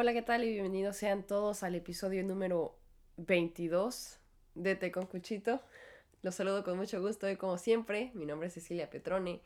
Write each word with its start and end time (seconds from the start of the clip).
Hola, 0.00 0.12
¿qué 0.12 0.22
tal? 0.22 0.44
Y 0.44 0.52
bienvenidos 0.52 0.96
sean 0.96 1.24
todos 1.24 1.64
al 1.64 1.74
episodio 1.74 2.22
número 2.22 2.78
22 3.16 4.20
de 4.54 4.76
Te 4.76 4.92
con 4.92 5.06
Cuchito. 5.06 5.60
Los 6.22 6.36
saludo 6.36 6.62
con 6.62 6.76
mucho 6.76 7.02
gusto 7.02 7.28
y 7.28 7.34
como 7.34 7.58
siempre, 7.58 8.12
mi 8.14 8.24
nombre 8.24 8.46
es 8.46 8.54
Cecilia 8.54 8.90
Petrone 8.90 9.40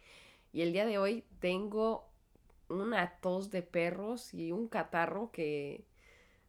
y 0.53 0.61
el 0.61 0.75
día 0.75 0.85
de 0.85 0.99
hoy 0.99 1.25
tengo 1.41 2.07
una 2.69 3.17
tos 3.23 3.51
de 3.51 3.63
perros 3.63 4.35
y 4.35 4.53
un 4.53 4.69
catarro 4.69 5.31
que, 5.33 5.87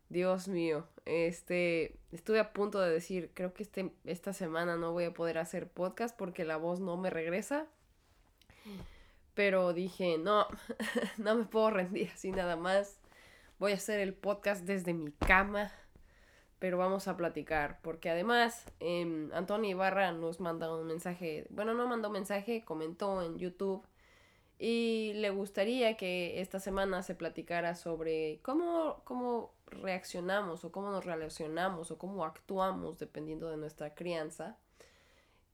Dios 0.10 0.50
mío, 0.50 0.86
este, 1.06 1.96
estuve 2.12 2.42
a 2.42 2.52
punto 2.52 2.82
de 2.82 2.92
decir, 2.92 3.32
creo 3.34 3.54
que 3.54 3.64
este, 3.64 3.94
esta 4.04 4.34
semana 4.34 4.76
no 4.76 4.92
voy 4.92 5.06
a 5.06 5.14
poder 5.14 5.38
hacer 5.38 5.70
podcast 5.70 6.14
porque 6.14 6.44
la 6.44 6.58
voz 6.58 6.82
no 6.82 6.98
me 6.98 7.10
regresa. 7.10 7.68
Pero 9.34 9.72
dije, 9.72 10.18
no, 10.18 10.46
no 11.18 11.36
me 11.36 11.46
puedo 11.46 11.70
rendir 11.70 12.12
así 12.14 12.32
nada 12.32 12.58
más. 12.58 13.00
Voy 13.60 13.72
a 13.72 13.76
hacer 13.76 14.00
el 14.00 14.14
podcast 14.14 14.66
desde 14.66 14.94
mi 14.94 15.12
cama, 15.12 15.72
pero 16.60 16.78
vamos 16.78 17.08
a 17.08 17.16
platicar, 17.16 17.80
porque 17.82 18.10
además 18.10 18.66
eh, 18.80 19.30
Antonio 19.34 19.70
Ibarra 19.72 20.12
nos 20.12 20.40
manda 20.40 20.74
un 20.74 20.86
mensaje, 20.86 21.46
bueno, 21.50 21.74
no 21.74 21.88
mandó 21.88 22.10
un 22.10 22.14
mensaje, 22.14 22.64
comentó 22.66 23.22
en 23.22 23.38
YouTube 23.38 23.86
y 24.60 25.14
le 25.16 25.30
gustaría 25.30 25.98
que 25.98 26.42
esta 26.42 26.60
semana 26.60 27.04
se 27.04 27.16
platicara 27.16 27.76
sobre 27.76 28.40
cómo, 28.44 29.02
cómo 29.04 29.54
reaccionamos 29.68 30.64
o 30.64 30.72
cómo 30.72 30.90
nos 30.92 31.06
relacionamos 31.06 31.92
o 31.92 31.98
cómo 31.98 32.24
actuamos 32.24 33.00
dependiendo 33.00 33.50
de 33.50 33.58
nuestra 33.58 33.94
crianza. 33.94 34.58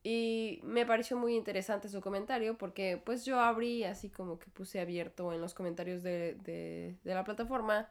Y 0.03 0.61
me 0.63 0.85
pareció 0.85 1.17
muy 1.17 1.35
interesante 1.35 1.89
su 1.89 2.01
comentario 2.01 2.57
porque 2.57 3.01
pues 3.03 3.25
yo 3.25 3.39
abrí 3.39 3.83
así 3.83 4.09
como 4.09 4.39
que 4.39 4.49
puse 4.49 4.79
abierto 4.79 5.33
en 5.33 5.41
los 5.41 5.53
comentarios 5.53 6.03
de, 6.03 6.35
de, 6.35 6.95
de, 7.03 7.13
la 7.13 7.25
plataforma 7.25 7.89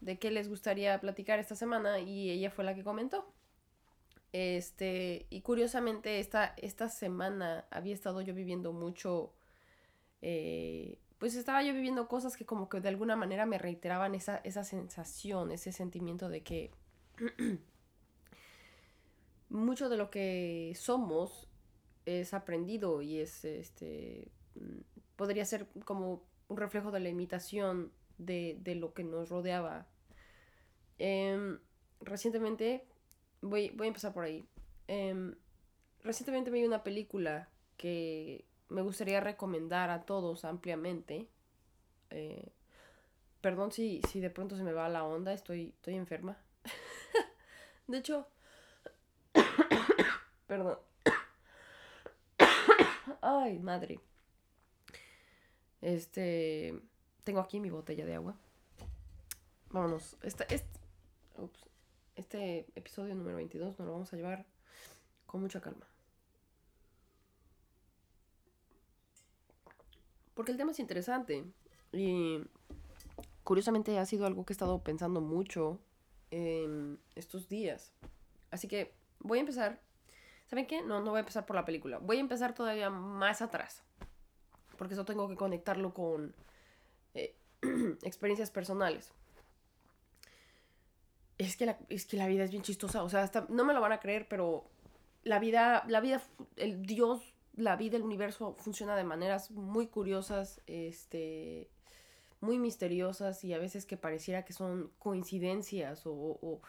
de 0.00 0.18
qué 0.18 0.30
les 0.30 0.48
gustaría 0.48 1.00
platicar 1.00 1.38
esta 1.38 1.56
semana 1.56 2.00
y 2.00 2.30
ella 2.30 2.50
fue 2.50 2.64
la 2.64 2.74
que 2.74 2.84
comentó. 2.84 3.32
Este, 4.32 5.26
y 5.30 5.42
curiosamente 5.42 6.18
esta, 6.18 6.54
esta 6.56 6.88
semana 6.88 7.66
había 7.70 7.94
estado 7.94 8.20
yo 8.20 8.34
viviendo 8.34 8.72
mucho, 8.72 9.32
eh, 10.22 10.98
pues 11.18 11.36
estaba 11.36 11.62
yo 11.62 11.72
viviendo 11.72 12.08
cosas 12.08 12.36
que 12.36 12.44
como 12.44 12.68
que 12.68 12.80
de 12.80 12.88
alguna 12.88 13.14
manera 13.14 13.46
me 13.46 13.58
reiteraban 13.58 14.14
esa, 14.16 14.38
esa 14.38 14.64
sensación, 14.64 15.52
ese 15.52 15.70
sentimiento 15.70 16.28
de 16.28 16.42
que 16.42 16.72
mucho 19.50 19.88
de 19.88 19.96
lo 19.96 20.10
que 20.10 20.72
somos 20.76 21.48
es 22.04 22.34
aprendido 22.34 23.02
y 23.02 23.20
es 23.20 23.44
este 23.44 24.32
mm, 24.56 24.80
podría 25.16 25.44
ser 25.44 25.68
como 25.84 26.24
un 26.48 26.56
reflejo 26.56 26.90
de 26.90 27.00
la 27.00 27.08
imitación 27.08 27.92
de, 28.18 28.56
de 28.60 28.74
lo 28.74 28.94
que 28.94 29.04
nos 29.04 29.28
rodeaba. 29.28 29.86
Eh, 30.98 31.58
recientemente, 32.00 32.84
voy, 33.40 33.70
voy 33.70 33.86
a 33.86 33.88
empezar 33.88 34.12
por 34.12 34.24
ahí. 34.24 34.46
Eh, 34.88 35.34
recientemente 36.02 36.50
vi 36.50 36.64
una 36.64 36.84
película 36.84 37.48
que 37.76 38.44
me 38.68 38.82
gustaría 38.82 39.20
recomendar 39.20 39.90
a 39.90 40.04
todos 40.04 40.44
ampliamente. 40.44 41.28
Eh, 42.10 42.52
perdón 43.40 43.72
si, 43.72 44.00
si 44.08 44.20
de 44.20 44.30
pronto 44.30 44.56
se 44.56 44.62
me 44.62 44.72
va 44.72 44.88
la 44.88 45.04
onda, 45.04 45.32
estoy, 45.32 45.72
estoy 45.76 45.94
enferma. 45.94 46.38
de 47.88 47.98
hecho, 47.98 48.26
Perdón. 50.46 50.78
Ay, 53.20 53.58
madre. 53.58 54.00
Este. 55.80 56.80
Tengo 57.24 57.40
aquí 57.40 57.58
mi 57.58 57.70
botella 57.70 58.04
de 58.04 58.14
agua. 58.14 58.36
Vámonos. 59.70 60.16
Este, 60.22 60.46
este, 62.16 62.66
episodio 62.76 63.14
número 63.14 63.36
22 63.36 63.78
nos 63.78 63.86
lo 63.86 63.92
vamos 63.92 64.12
a 64.12 64.16
llevar 64.16 64.44
con 65.26 65.40
mucha 65.40 65.60
calma. 65.62 65.86
Porque 70.34 70.52
el 70.52 70.58
tema 70.58 70.72
es 70.72 70.80
interesante. 70.80 71.44
Y 71.92 72.44
curiosamente 73.42 73.98
ha 73.98 74.04
sido 74.04 74.26
algo 74.26 74.44
que 74.44 74.52
he 74.52 74.54
estado 74.56 74.82
pensando 74.82 75.22
mucho 75.22 75.80
en 76.30 77.00
estos 77.14 77.48
días. 77.48 77.94
Así 78.50 78.68
que 78.68 78.92
voy 79.20 79.38
a 79.38 79.40
empezar. 79.40 79.80
¿Saben 80.46 80.66
qué? 80.66 80.82
No, 80.82 81.00
no 81.00 81.10
voy 81.10 81.18
a 81.18 81.20
empezar 81.20 81.46
por 81.46 81.56
la 81.56 81.64
película. 81.64 81.98
Voy 81.98 82.18
a 82.18 82.20
empezar 82.20 82.54
todavía 82.54 82.90
más 82.90 83.40
atrás. 83.40 83.82
Porque 84.76 84.92
eso 84.92 85.06
tengo 85.06 85.26
que 85.26 85.36
conectarlo 85.36 85.94
con 85.94 86.34
experiencias 88.02 88.50
personales. 88.50 89.12
Es 91.38 91.56
que, 91.56 91.66
la, 91.66 91.78
es 91.88 92.06
que 92.06 92.16
la 92.16 92.28
vida 92.28 92.44
es 92.44 92.50
bien 92.50 92.62
chistosa. 92.62 93.02
O 93.02 93.08
sea, 93.08 93.22
hasta, 93.22 93.46
no 93.48 93.64
me 93.64 93.74
lo 93.74 93.80
van 93.80 93.92
a 93.92 94.00
creer, 94.00 94.28
pero 94.28 94.64
la 95.24 95.38
vida, 95.38 95.84
la 95.88 96.00
vida, 96.00 96.22
el 96.56 96.86
Dios, 96.86 97.34
la 97.54 97.76
vida, 97.76 97.96
el 97.96 98.02
universo 98.02 98.54
funciona 98.58 98.96
de 98.96 99.04
maneras 99.04 99.50
muy 99.50 99.88
curiosas, 99.88 100.60
este, 100.66 101.68
muy 102.40 102.58
misteriosas 102.58 103.42
y 103.42 103.52
a 103.52 103.58
veces 103.58 103.84
que 103.84 103.96
pareciera 103.96 104.44
que 104.44 104.52
son 104.52 104.92
coincidencias 104.98 106.06
o, 106.06 106.12
o 106.12 106.60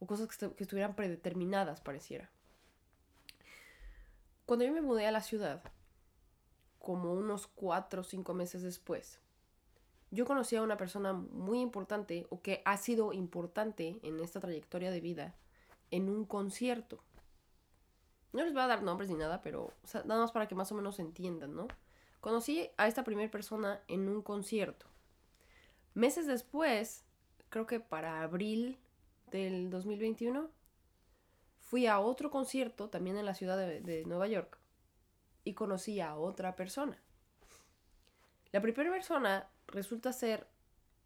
o 0.00 0.06
cosas 0.06 0.28
que, 0.28 0.50
que 0.54 0.64
estuvieran 0.64 0.96
predeterminadas, 0.96 1.80
pareciera. 1.80 2.28
Cuando 4.46 4.64
yo 4.64 4.72
me 4.72 4.80
mudé 4.80 5.06
a 5.06 5.12
la 5.12 5.20
ciudad, 5.20 5.62
como 6.80 7.12
unos 7.12 7.46
cuatro 7.46 8.00
o 8.00 8.04
cinco 8.04 8.34
meses 8.34 8.62
después, 8.62 9.20
yo 10.10 10.24
conocí 10.24 10.56
a 10.56 10.62
una 10.62 10.76
persona 10.76 11.12
muy 11.12 11.60
importante 11.60 12.26
o 12.30 12.42
que 12.42 12.62
ha 12.64 12.76
sido 12.76 13.12
importante 13.12 14.00
en 14.02 14.20
esta 14.20 14.40
trayectoria 14.40 14.90
de 14.90 15.00
vida 15.00 15.34
en 15.90 16.08
un 16.08 16.24
concierto. 16.24 17.02
No 18.32 18.44
les 18.44 18.52
voy 18.52 18.62
a 18.62 18.66
dar 18.66 18.82
nombres 18.82 19.08
ni 19.10 19.16
nada, 19.16 19.40
pero 19.40 19.64
o 19.64 20.04
nada 20.04 20.20
más 20.20 20.32
para 20.32 20.48
que 20.48 20.54
más 20.54 20.70
o 20.72 20.74
menos 20.74 20.98
entiendan, 20.98 21.54
¿no? 21.54 21.68
Conocí 22.20 22.70
a 22.76 22.86
esta 22.86 23.04
primera 23.04 23.30
persona 23.30 23.80
en 23.88 24.08
un 24.08 24.22
concierto. 24.22 24.86
Meses 25.94 26.26
después, 26.26 27.04
creo 27.48 27.66
que 27.66 27.80
para 27.80 28.22
abril 28.22 28.78
del 29.30 29.70
2021, 29.70 30.50
fui 31.58 31.86
a 31.86 32.00
otro 32.00 32.30
concierto 32.30 32.88
también 32.88 33.16
en 33.16 33.26
la 33.26 33.34
ciudad 33.34 33.56
de, 33.56 33.80
de 33.80 34.04
Nueva 34.04 34.26
York 34.28 34.58
y 35.44 35.54
conocí 35.54 36.00
a 36.00 36.16
otra 36.16 36.56
persona. 36.56 37.00
La 38.52 38.60
primera 38.60 38.90
persona 38.90 39.48
resulta 39.70 40.12
ser 40.12 40.46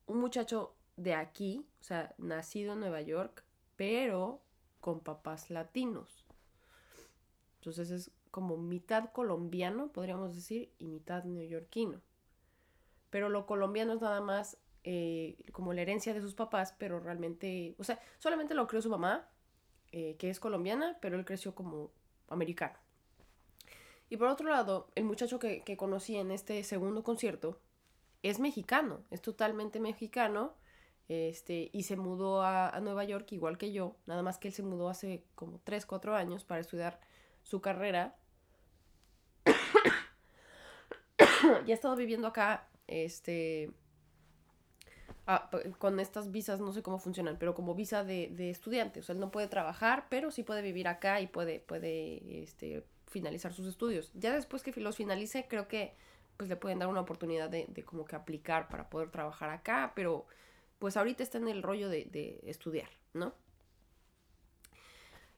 un 0.07 0.19
muchacho 0.19 0.75
de 0.97 1.15
aquí, 1.15 1.67
o 1.81 1.85
sea, 1.85 2.15
nacido 2.19 2.75
en 2.75 2.81
Nueva 2.81 3.01
York, 3.01 3.45
pero 3.77 4.41
con 4.81 5.01
papás 5.01 5.51
latinos. 5.51 6.25
Entonces 7.57 7.91
es 7.91 8.11
como 8.31 8.57
mitad 8.57 9.11
colombiano, 9.13 9.89
podríamos 9.89 10.35
decir, 10.35 10.73
y 10.79 10.87
mitad 10.87 11.25
neoyorquino. 11.25 12.01
Pero 13.11 13.29
lo 13.29 13.47
colombiano 13.47 13.95
es 13.95 14.01
nada 14.01 14.21
más 14.21 14.59
eh, 14.83 15.37
como 15.53 15.73
la 15.73 15.83
herencia 15.83 16.13
de 16.13 16.21
sus 16.21 16.35
papás, 16.35 16.75
pero 16.79 17.01
realmente, 17.01 17.75
o 17.79 17.85
sea, 17.85 18.01
solamente 18.19 18.55
lo 18.55 18.67
creó 18.67 18.83
su 18.83 18.91
mamá, 18.91 19.29
eh, 19.93 20.17
que 20.19 20.31
es 20.31 20.41
colombiana, 20.41 20.99
pero 21.01 21.17
él 21.17 21.25
creció 21.25 21.55
como 21.55 21.91
americano. 22.29 22.77
Y 24.11 24.17
por 24.17 24.29
otro 24.29 24.49
lado, 24.49 24.91
el 24.95 25.05
muchacho 25.05 25.39
que, 25.39 25.63
que 25.63 25.77
conocí 25.77 26.17
en 26.17 26.31
este 26.31 26.63
segundo 26.65 27.03
concierto 27.03 27.59
es 28.25 28.41
mexicano, 28.41 29.05
es 29.11 29.21
totalmente 29.21 29.81
mexicano, 29.81 30.55
este, 31.09 31.69
y 31.73 31.83
se 31.83 31.97
mudó 31.97 32.43
a, 32.43 32.71
a, 32.71 32.81
Nueva 32.81 33.05
York 33.05 33.31
igual 33.33 33.59
que 33.59 33.71
yo, 33.71 33.97
nada 34.07 34.23
más 34.23 34.39
que 34.39 34.49
él 34.49 34.55
se 34.55 34.63
mudó 34.63 34.89
hace 34.89 35.27
como 35.35 35.61
3, 35.63 35.85
4 35.85 36.17
años 36.17 36.45
para 36.45 36.63
estudiar 36.63 36.99
su 37.43 37.61
carrera. 37.61 38.17
y 41.67 41.71
ha 41.71 41.75
estado 41.75 41.97
viviendo 41.97 42.27
acá, 42.27 42.67
este, 42.87 43.71
ah, 45.27 45.51
con 45.79 46.01
estas 46.01 46.31
visas, 46.31 46.61
no 46.61 46.73
sé 46.73 46.83
cómo 46.83 46.99
funcionan, 46.99 47.37
pero 47.39 47.55
como 47.55 47.75
visa 47.75 48.05
de, 48.05 48.29
de, 48.29 48.49
estudiante. 48.49 49.01
O 49.01 49.03
sea, 49.03 49.13
él 49.13 49.21
no 49.21 49.31
puede 49.31 49.49
trabajar, 49.49 50.07
pero 50.09 50.31
sí 50.31 50.43
puede 50.43 50.63
vivir 50.63 50.89
acá 50.89 51.21
y 51.21 51.27
puede, 51.27 51.61
puede 51.61 52.43
este, 52.43 52.87
finalizar 53.07 53.53
sus 53.53 53.67
estudios. 53.67 54.11
Ya 54.15 54.35
después 54.35 54.63
que 54.63 54.81
los 54.81 54.97
finalice, 54.97 55.47
creo 55.47 55.69
que 55.69 55.95
pues 56.37 56.49
le 56.49 56.57
pueden 56.57 56.79
dar 56.79 56.89
una 56.89 57.01
oportunidad 57.01 57.49
de, 57.49 57.67
de 57.69 57.85
como 57.85 58.05
que 58.05 58.17
aplicar 58.17 58.69
para 58.69 58.91
poder 58.91 59.11
trabajar 59.11 59.51
acá, 59.51 59.93
pero 59.95 60.27
pues 60.79 60.97
ahorita 60.97 61.23
está 61.23 61.39
en 61.39 61.49
el 61.49 61.63
rollo 61.63 61.89
de, 61.89 62.07
de 62.07 62.41
estudiar, 62.45 62.89
¿no? 63.13 63.35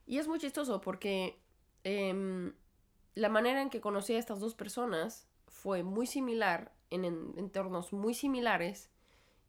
Y 0.06 0.18
es 0.18 0.28
muy 0.28 0.38
chistoso 0.38 0.80
porque 0.80 1.38
eh, 1.84 2.52
la 3.14 3.28
manera 3.28 3.60
en 3.62 3.70
que 3.70 3.80
conocí 3.80 4.14
a 4.14 4.18
estas 4.18 4.40
dos 4.40 4.54
personas 4.54 5.28
fue 5.46 5.82
muy 5.82 6.06
similar, 6.06 6.72
en, 6.90 7.04
en 7.04 7.34
entornos 7.36 7.92
muy 7.92 8.14
similares, 8.14 8.90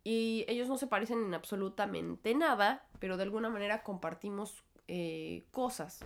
y 0.04 0.46
ellos 0.48 0.70
no 0.70 0.78
se 0.78 0.88
parecen 0.88 1.24
en 1.26 1.34
absolutamente 1.34 2.34
nada, 2.34 2.88
pero 3.00 3.18
de 3.18 3.24
alguna 3.24 3.50
manera 3.50 3.84
compartimos 3.84 4.64
eh, 4.88 5.46
cosas. 5.52 6.06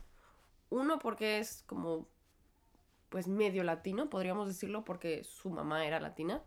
Uno 0.71 0.97
porque 0.97 1.37
es 1.37 1.63
como, 1.67 2.07
pues 3.11 3.27
medio 3.27 3.63
latino, 3.63 4.09
podríamos 4.09 4.47
decirlo, 4.47 4.85
porque 4.85 5.25
su 5.25 5.49
mamá 5.49 5.85
era 5.85 5.99
latina. 5.99 6.41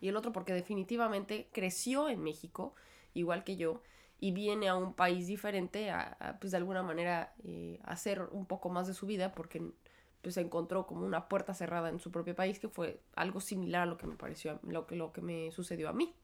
Y 0.00 0.08
el 0.08 0.16
otro 0.16 0.32
porque 0.32 0.52
definitivamente 0.52 1.48
creció 1.52 2.08
en 2.08 2.22
México 2.22 2.74
igual 3.14 3.44
que 3.44 3.56
yo, 3.56 3.80
y 4.18 4.32
viene 4.32 4.68
a 4.68 4.74
un 4.74 4.94
país 4.94 5.28
diferente 5.28 5.90
a, 5.90 6.36
pues 6.40 6.50
de 6.50 6.58
alguna 6.58 6.82
manera 6.82 7.34
eh, 7.44 7.78
hacer 7.84 8.22
un 8.32 8.46
poco 8.46 8.68
más 8.68 8.86
de 8.86 8.94
su 8.94 9.06
vida 9.06 9.32
porque 9.32 9.62
pues 10.20 10.36
encontró 10.36 10.86
como 10.86 11.06
una 11.06 11.28
puerta 11.28 11.54
cerrada 11.54 11.88
en 11.88 11.98
su 11.98 12.12
propio 12.12 12.34
país 12.34 12.58
que 12.58 12.68
fue 12.68 13.00
algo 13.14 13.40
similar 13.40 13.82
a 13.82 13.86
lo 13.86 13.96
que 13.96 14.06
me 14.06 14.16
pareció 14.16 14.60
lo 14.62 14.86
lo 14.90 15.12
que 15.12 15.22
me 15.22 15.50
sucedió 15.52 15.88
a 15.88 15.94
mí 15.94 16.14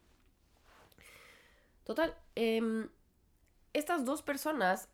total 1.85 2.15
em, 2.35 2.91
estas 3.73 4.05
dos 4.05 4.21
personas 4.21 4.91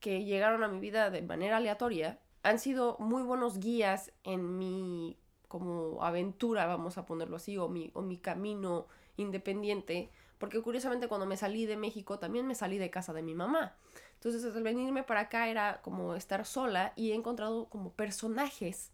que 0.00 0.24
llegaron 0.24 0.64
a 0.64 0.68
mi 0.68 0.80
vida 0.80 1.10
de 1.10 1.22
manera 1.22 1.58
aleatoria 1.58 2.18
han 2.42 2.58
sido 2.58 2.96
muy 2.98 3.22
buenos 3.22 3.58
guías 3.58 4.12
en 4.24 4.58
mi 4.58 5.16
como 5.48 6.02
aventura 6.02 6.66
vamos 6.66 6.96
a 6.96 7.06
ponerlo 7.06 7.36
así 7.36 7.58
o 7.58 7.68
mi 7.68 7.90
o 7.94 8.02
mi 8.02 8.18
camino 8.18 8.86
independiente 9.16 10.10
porque 10.38 10.62
curiosamente 10.62 11.08
cuando 11.08 11.26
me 11.26 11.36
salí 11.36 11.66
de 11.66 11.76
México 11.76 12.18
también 12.18 12.46
me 12.46 12.54
salí 12.54 12.78
de 12.78 12.90
casa 12.90 13.12
de 13.12 13.22
mi 13.22 13.34
mamá. 13.34 13.76
Entonces 14.14 14.44
al 14.56 14.62
venirme 14.62 15.02
para 15.02 15.20
acá 15.20 15.48
era 15.48 15.82
como 15.82 16.14
estar 16.14 16.46
sola 16.46 16.94
y 16.96 17.12
he 17.12 17.14
encontrado 17.14 17.68
como 17.68 17.92
personajes 17.92 18.90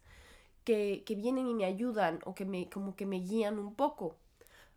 que, 0.65 1.03
vienen 1.17 1.47
y 1.47 1.53
me 1.53 1.63
ayudan 1.63 2.19
o 2.25 2.35
que 2.35 2.43
me, 2.43 2.69
como 2.69 2.97
que 2.97 3.05
me 3.05 3.19
guían 3.19 3.59
un 3.59 3.73
poco. 3.75 4.17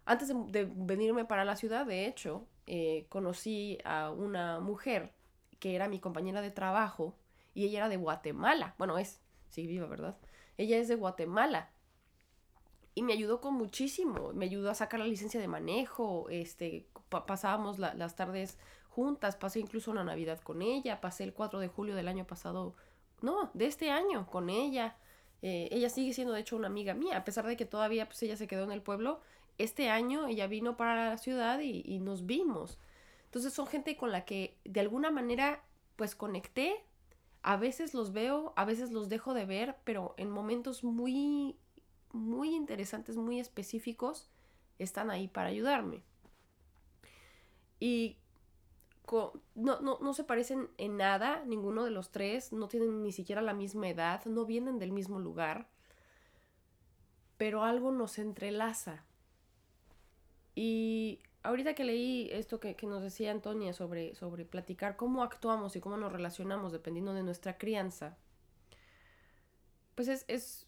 Antes 0.04 0.28
de, 0.28 0.70
venirme 0.72 1.24
para 1.24 1.44
la 1.44 1.56
ciudad, 1.56 1.86
de 1.86 2.06
hecho, 2.06 2.46
eh, 2.68 3.06
conocí 3.08 3.78
a 3.84 4.12
una 4.12 4.60
mujer 4.60 5.12
que 5.58 5.74
era 5.74 5.88
mi 5.88 5.98
compañera 5.98 6.40
de 6.40 6.52
trabajo 6.52 7.14
y 7.54 7.64
ella 7.64 7.78
era 7.80 7.88
de 7.88 7.96
Guatemala. 7.96 8.74
Bueno, 8.78 8.98
es, 8.98 9.20
sí, 9.50 9.66
viva, 9.66 9.86
¿verdad? 9.86 10.16
Ella 10.56 10.78
es 10.78 10.88
de 10.88 10.94
Guatemala 10.94 11.70
y 12.94 13.02
me 13.02 13.12
ayudó 13.12 13.40
con 13.40 13.54
muchísimo. 13.54 14.32
Me 14.34 14.46
ayudó 14.46 14.70
a 14.70 14.74
sacar 14.74 15.00
la 15.00 15.06
licencia 15.06 15.40
de 15.40 15.48
manejo, 15.48 16.28
este, 16.28 16.86
pasábamos 17.08 17.78
las 17.78 18.16
tardes 18.16 18.58
juntas, 18.88 19.36
pasé 19.36 19.60
incluso 19.60 19.90
una 19.90 20.04
Navidad 20.04 20.40
con 20.40 20.62
ella, 20.62 21.00
pasé 21.00 21.24
el 21.24 21.32
4 21.32 21.60
de 21.60 21.68
julio 21.68 21.94
del 21.94 22.08
año 22.08 22.26
pasado, 22.26 22.74
no, 23.22 23.50
de 23.54 23.66
este 23.66 23.90
año 23.90 24.26
con 24.26 24.50
ella. 24.50 24.96
Eh, 25.42 25.68
ella 25.70 25.88
sigue 25.88 26.12
siendo 26.12 26.34
de 26.34 26.40
hecho 26.40 26.56
una 26.56 26.66
amiga 26.66 26.92
mía, 26.94 27.16
a 27.16 27.24
pesar 27.24 27.46
de 27.46 27.56
que 27.56 27.64
todavía 27.64 28.06
pues 28.06 28.22
ella 28.22 28.36
se 28.36 28.46
quedó 28.46 28.64
en 28.64 28.72
el 28.72 28.82
pueblo. 28.82 29.20
Este 29.58 29.88
año 29.88 30.26
ella 30.26 30.46
vino 30.46 30.76
para 30.76 31.10
la 31.10 31.18
ciudad 31.18 31.60
y, 31.60 31.82
y 31.84 32.00
nos 32.00 32.26
vimos. 32.26 32.78
Entonces 33.26 33.52
son 33.52 33.66
gente 33.66 33.96
con 33.96 34.10
la 34.10 34.24
que 34.24 34.58
de 34.64 34.80
alguna 34.80 35.10
manera 35.10 35.62
pues 35.96 36.14
conecté. 36.14 36.84
A 37.42 37.56
veces 37.56 37.94
los 37.94 38.12
veo, 38.12 38.52
a 38.56 38.64
veces 38.64 38.92
los 38.92 39.08
dejo 39.08 39.34
de 39.34 39.46
ver, 39.46 39.76
pero 39.84 40.14
en 40.18 40.30
momentos 40.30 40.84
muy 40.84 41.56
muy 42.12 42.54
interesantes, 42.54 43.16
muy 43.16 43.38
específicos, 43.38 44.28
están 44.78 45.10
ahí 45.10 45.28
para 45.28 45.48
ayudarme. 45.48 46.02
Y 47.78 48.16
no, 49.54 49.80
no, 49.80 50.14
se 50.14 50.24
parecen 50.24 50.68
en 50.78 50.96
nada, 50.96 51.44
ninguno 51.44 51.84
de 51.84 51.90
los 51.90 52.10
tres, 52.10 52.52
no 52.52 52.68
tienen 52.68 53.02
ni 53.02 53.10
siquiera 53.10 53.42
la 53.42 53.54
misma 53.54 53.88
edad, 53.88 54.24
no 54.26 54.44
vienen 54.44 54.78
del 54.78 54.92
mismo 54.92 55.18
lugar, 55.18 55.68
pero 57.36 57.64
algo 57.64 57.90
nos 57.90 58.18
entrelaza. 58.18 59.04
Y 60.54 61.20
ahorita 61.42 61.74
que 61.74 61.84
leí 61.84 62.28
esto 62.32 62.60
que, 62.60 62.76
nos 62.82 63.02
decía 63.02 63.30
Antonia 63.30 63.72
sobre, 63.72 64.14
sobre 64.14 64.44
platicar 64.44 64.96
cómo 64.96 65.22
actuamos 65.22 65.76
y 65.76 65.80
cómo 65.80 65.96
nos 65.96 66.12
relacionamos 66.12 66.72
dependiendo 66.72 67.14
de 67.14 67.22
nuestra 67.22 67.58
crianza, 67.58 68.16
pues 69.94 70.08
es, 70.08 70.24
es 70.28 70.66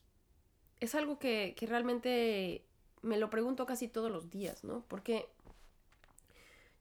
es 0.83 0.97
algo 0.97 1.21
que, 1.21 1.55
realmente 1.61 2.67
me 3.03 3.17
lo 3.17 3.31
pregunto 3.31 3.67
casi 3.67 3.87
todos 3.87 4.11
los 4.11 4.31
días, 4.31 4.65
¿no? 4.65 4.85
Porque 4.89 5.29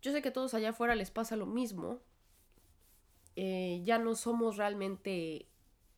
yo 0.01 0.11
sé 0.11 0.23
que 0.23 0.29
a 0.29 0.33
todos 0.33 0.55
allá 0.55 0.71
afuera 0.71 0.95
les 0.95 1.11
pasa 1.11 1.35
lo 1.35 1.45
mismo. 1.45 1.99
Eh, 3.35 3.81
ya 3.83 3.99
no 3.99 4.15
somos 4.15 4.57
realmente 4.57 5.47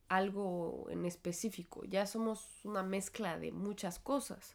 algo 0.08 0.86
en 0.90 1.06
específico, 1.06 1.82
ya 1.86 2.06
somos 2.06 2.62
una 2.66 2.82
mezcla 2.82 3.38
de 3.38 3.52
muchas 3.52 3.98
cosas. 3.98 4.54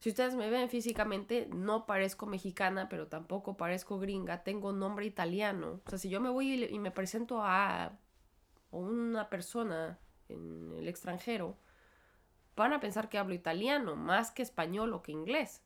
Si 0.00 0.08
ustedes 0.08 0.34
me 0.34 0.48
ven 0.48 0.70
físicamente, 0.70 1.46
no 1.54 1.84
parezco 1.84 2.24
mexicana, 2.24 2.88
pero 2.88 3.08
tampoco 3.08 3.58
parezco 3.58 3.98
gringa, 3.98 4.42
tengo 4.42 4.72
nombre 4.72 5.04
italiano. 5.04 5.82
O 5.84 5.90
sea, 5.90 5.98
si 5.98 6.08
yo 6.08 6.20
me 6.20 6.30
voy 6.30 6.64
y 6.64 6.78
me 6.78 6.90
presento 6.90 7.42
a 7.42 7.92
una 8.70 9.28
persona 9.28 9.98
en 10.28 10.72
el 10.72 10.88
extranjero, 10.88 11.58
van 12.56 12.72
a 12.72 12.80
pensar 12.80 13.10
que 13.10 13.18
hablo 13.18 13.34
italiano 13.34 13.94
más 13.94 14.30
que 14.30 14.42
español 14.42 14.94
o 14.94 15.02
que 15.02 15.12
inglés. 15.12 15.62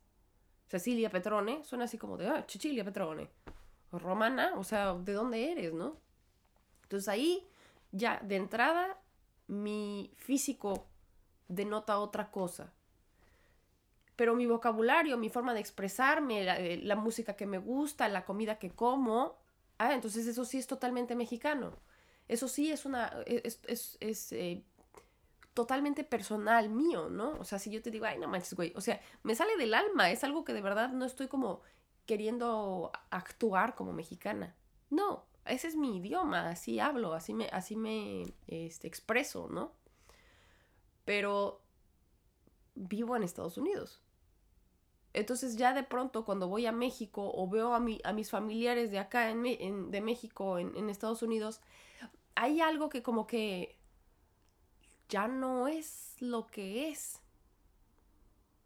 Cecilia 0.66 1.10
Petrone 1.10 1.62
suena 1.62 1.84
así 1.84 1.96
como 1.96 2.16
de, 2.16 2.26
ah, 2.26 2.44
Cecilia 2.48 2.84
Petrone. 2.84 3.30
Romana, 3.92 4.54
o 4.56 4.64
sea, 4.64 4.94
¿de 4.94 5.12
dónde 5.12 5.52
eres, 5.52 5.72
no? 5.72 5.96
Entonces 6.82 7.08
ahí 7.08 7.46
ya 7.92 8.18
de 8.24 8.34
entrada 8.34 8.98
mi 9.46 10.12
físico 10.16 10.88
denota 11.46 11.98
otra 11.98 12.32
cosa. 12.32 12.72
Pero 14.16 14.34
mi 14.34 14.46
vocabulario, 14.46 15.16
mi 15.18 15.28
forma 15.28 15.54
de 15.54 15.60
expresarme, 15.60 16.44
la, 16.44 16.58
eh, 16.60 16.96
música 16.96 17.34
que 17.34 17.46
me 17.46 17.58
gusta, 17.58 18.08
la 18.08 18.24
comida 18.24 18.58
que 18.58 18.70
como, 18.70 19.36
ah, 19.78 19.92
entonces 19.94 20.26
eso 20.26 20.44
sí 20.44 20.58
es 20.58 20.66
totalmente 20.66 21.16
mexicano. 21.16 21.72
Eso 22.28 22.48
sí 22.48 22.70
es 22.70 22.86
una, 22.86 23.12
es, 23.26 23.60
es, 24.00 24.32
eh, 24.32 24.64
totalmente 25.52 26.04
personal 26.04 26.70
mío, 26.70 27.10
¿no? 27.10 27.38
O 27.38 27.44
sea, 27.44 27.58
si 27.58 27.70
yo 27.70 27.82
te 27.82 27.90
digo, 27.90 28.06
ay, 28.06 28.18
no 28.18 28.28
manches, 28.28 28.54
güey, 28.54 28.72
o 28.76 28.80
sea, 28.80 29.00
me 29.22 29.34
sale 29.34 29.56
del 29.56 29.74
alma, 29.74 30.10
es 30.10 30.24
algo 30.24 30.44
que 30.44 30.52
de 30.52 30.62
verdad 30.62 30.90
no 30.90 31.04
estoy 31.04 31.28
como 31.28 31.60
queriendo 32.06 32.92
actuar 33.10 33.74
como 33.74 33.92
mexicana. 33.92 34.54
No, 34.90 35.26
ese 35.44 35.68
es 35.68 35.76
mi 35.76 35.98
idioma, 35.98 36.50
así 36.50 36.80
hablo, 36.80 37.14
así 37.14 37.34
me, 37.34 37.48
así 37.48 37.76
me 37.76 38.34
este, 38.46 38.88
expreso, 38.88 39.48
¿no? 39.50 39.72
Pero 41.04 41.62
vivo 42.74 43.16
en 43.16 43.22
Estados 43.22 43.58
Unidos. 43.58 44.00
Entonces 45.14 45.56
ya 45.56 45.72
de 45.72 45.84
pronto 45.84 46.24
cuando 46.24 46.48
voy 46.48 46.66
a 46.66 46.72
México 46.72 47.30
o 47.34 47.48
veo 47.48 47.72
a, 47.72 47.80
mi, 47.80 48.00
a 48.02 48.12
mis 48.12 48.30
familiares 48.30 48.90
de 48.90 48.98
acá 48.98 49.30
en, 49.30 49.90
de 49.90 50.00
México 50.00 50.58
en, 50.58 50.76
en 50.76 50.90
Estados 50.90 51.22
Unidos, 51.22 51.60
hay 52.34 52.60
algo 52.60 52.88
que 52.88 53.02
como 53.04 53.28
que 53.28 53.78
ya 55.08 55.28
no 55.28 55.68
es 55.68 56.16
lo 56.18 56.48
que 56.48 56.88
es 56.88 57.20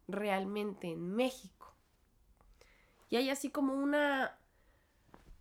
realmente 0.08 0.90
en 0.90 1.14
México. 1.14 1.74
Y 3.10 3.16
hay 3.16 3.28
así 3.28 3.50
como 3.50 3.74
una 3.74 4.38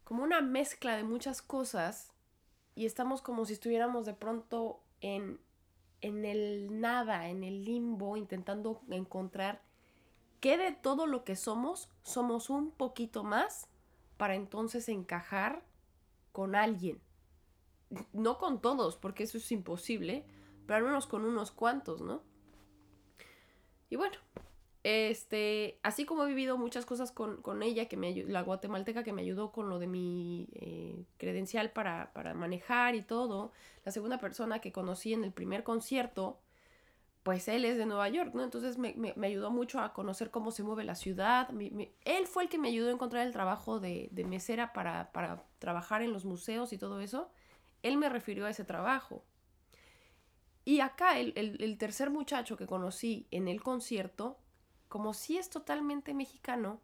como 0.03 0.23
una 0.23 0.41
mezcla 0.41 0.95
de 0.95 1.03
muchas 1.03 1.41
cosas 1.41 2.13
y 2.75 2.85
estamos 2.85 3.21
como 3.21 3.45
si 3.45 3.53
estuviéramos 3.53 4.05
de 4.05 4.13
pronto 4.13 4.81
en 4.99 5.39
en 6.01 6.25
el 6.25 6.79
nada, 6.79 7.29
en 7.29 7.43
el 7.43 7.63
limbo, 7.63 8.17
intentando 8.17 8.81
encontrar 8.89 9.66
qué 10.39 10.57
de 10.57 10.71
todo 10.71 11.07
lo 11.07 11.23
que 11.23 11.35
somos 11.35 11.89
somos 12.03 12.49
un 12.49 12.71
poquito 12.71 13.23
más 13.23 13.67
para 14.17 14.35
entonces 14.35 14.89
encajar 14.89 15.63
con 16.31 16.55
alguien. 16.55 17.01
No 18.13 18.37
con 18.37 18.61
todos, 18.61 18.97
porque 18.97 19.23
eso 19.23 19.37
es 19.37 19.51
imposible, 19.51 20.25
pero 20.65 20.77
al 20.77 20.83
menos 20.83 21.07
con 21.07 21.23
unos 21.23 21.51
cuantos, 21.51 22.01
¿no? 22.01 22.21
Y 23.89 23.95
bueno, 23.95 24.17
este, 24.83 25.79
así 25.83 26.05
como 26.05 26.23
he 26.23 26.27
vivido 26.27 26.57
muchas 26.57 26.85
cosas 26.85 27.11
con, 27.11 27.63
ella, 27.63 27.87
que 27.87 27.97
me 27.97 28.13
la 28.23 28.41
guatemalteca 28.41 29.03
que 29.03 29.13
me 29.13 29.21
ayudó 29.21 29.51
con 29.51 29.69
lo 29.69 29.79
de 29.79 29.87
mi 29.87 30.47
eh, 30.53 31.05
credencial 31.17 31.71
para, 31.71 32.11
manejar 32.35 32.95
y 32.95 33.01
todo, 33.01 33.51
la 33.83 33.91
segunda 33.91 34.17
persona 34.17 34.59
que 34.59 34.71
conocí 34.71 35.13
en 35.13 35.23
el 35.23 35.33
primer 35.33 35.63
concierto, 35.63 36.39
pues 37.27 37.49
él 37.49 37.65
es 37.65 37.75
de 37.75 37.85
Nueva 37.85 38.07
York, 38.07 38.31
¿no? 38.33 38.41
Entonces 38.41 38.77
me, 38.77 39.13
ayudó 39.21 39.51
mucho 39.51 39.81
a 39.81 39.91
conocer 39.91 40.31
cómo 40.31 40.49
se 40.49 40.63
mueve 40.63 40.85
la 40.85 40.95
ciudad. 40.95 41.49
él 42.05 42.25
fue 42.25 42.43
el 42.43 42.47
que 42.47 42.57
me 42.57 42.69
ayudó 42.69 42.87
a 42.87 42.93
encontrar 42.93 43.27
el 43.27 43.33
trabajo 43.33 43.81
de, 43.81 44.07
de 44.13 44.23
mesera 44.23 44.71
para, 44.71 45.11
para 45.11 45.43
trabajar 45.59 46.01
en 46.01 46.13
los 46.13 46.23
museos 46.23 46.71
y 46.71 46.77
todo 46.77 47.01
eso. 47.01 47.29
Él 47.83 47.97
me 47.97 48.07
refirió 48.07 48.45
a 48.45 48.49
ese 48.49 48.63
trabajo. 48.63 49.25
Y 50.63 50.79
acá 50.79 51.19
el, 51.19 51.77
tercer 51.77 52.11
muchacho 52.11 52.55
que 52.55 52.65
conocí 52.65 53.27
en 53.31 53.49
el 53.49 53.61
concierto, 53.61 54.37
como 54.87 55.13
si 55.13 55.37
es 55.37 55.49
totalmente 55.49 56.13
mexicano, 56.13 56.79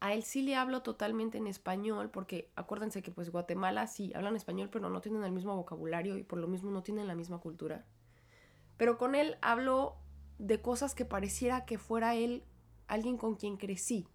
a 0.00 0.12
él 0.12 0.24
sí 0.24 0.42
le 0.42 0.56
hablo 0.56 0.82
totalmente 0.82 1.38
en 1.38 1.46
español, 1.46 2.10
porque 2.10 2.50
acuérdense 2.56 3.00
que 3.00 3.12
pues 3.12 3.30
Guatemala 3.30 3.86
sí 3.86 4.10
hablan 4.16 4.34
español, 4.34 4.70
pero 4.72 4.90
no 4.90 5.00
tienen 5.00 5.22
el 5.22 5.30
mismo 5.30 5.54
vocabulario 5.54 6.18
y 6.18 6.24
por 6.24 6.40
lo 6.40 6.48
mismo 6.48 6.72
no 6.72 6.82
tienen 6.82 7.06
la 7.06 7.14
misma 7.14 7.38
cultura. 7.38 7.86
Pero 8.82 8.98
con 8.98 9.14
él 9.14 9.38
hablo 9.42 9.94
de 10.38 10.60
cosas 10.60 10.96
que 10.96 11.04
pareciera 11.04 11.64
que 11.64 11.78
fuera 11.78 12.16
él 12.16 12.42
alguien 12.88 13.16
con 13.16 13.36
quien 13.36 13.56
crecí. 13.56 14.08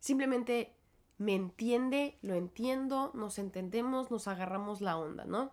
Simplemente 0.00 0.74
me 1.18 1.34
entiende, 1.34 2.16
lo 2.22 2.32
entiendo, 2.32 3.10
nos 3.12 3.38
entendemos, 3.38 4.10
nos 4.10 4.26
agarramos 4.26 4.80
la 4.80 4.96
onda, 4.96 5.26
¿no? 5.26 5.52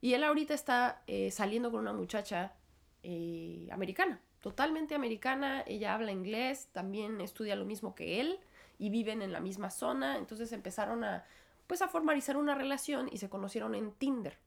Y 0.00 0.14
él 0.14 0.24
ahorita 0.24 0.54
está 0.54 1.02
eh, 1.06 1.30
saliendo 1.30 1.70
con 1.70 1.80
una 1.80 1.92
muchacha 1.92 2.54
eh, 3.02 3.68
americana. 3.70 4.22
totalmente 4.40 4.94
americana, 4.94 5.62
ella 5.66 5.92
habla 5.92 6.10
inglés, 6.10 6.70
también 6.72 7.20
estudia 7.20 7.54
lo 7.54 7.66
mismo 7.66 7.94
que 7.94 8.22
él 8.22 8.40
y 8.78 8.88
viven 8.88 9.20
en 9.20 9.30
la 9.30 9.40
misma 9.40 9.68
zona, 9.68 10.16
entonces 10.16 10.52
empezaron 10.52 11.04
a 11.04 11.26
pues 11.66 11.82
a 11.82 11.88
formalizar 11.88 12.38
una 12.38 12.54
relación 12.54 13.10
y 13.12 13.18
se 13.18 13.28
conocieron 13.28 13.74
en 13.74 13.92
Tinder. 13.92 14.38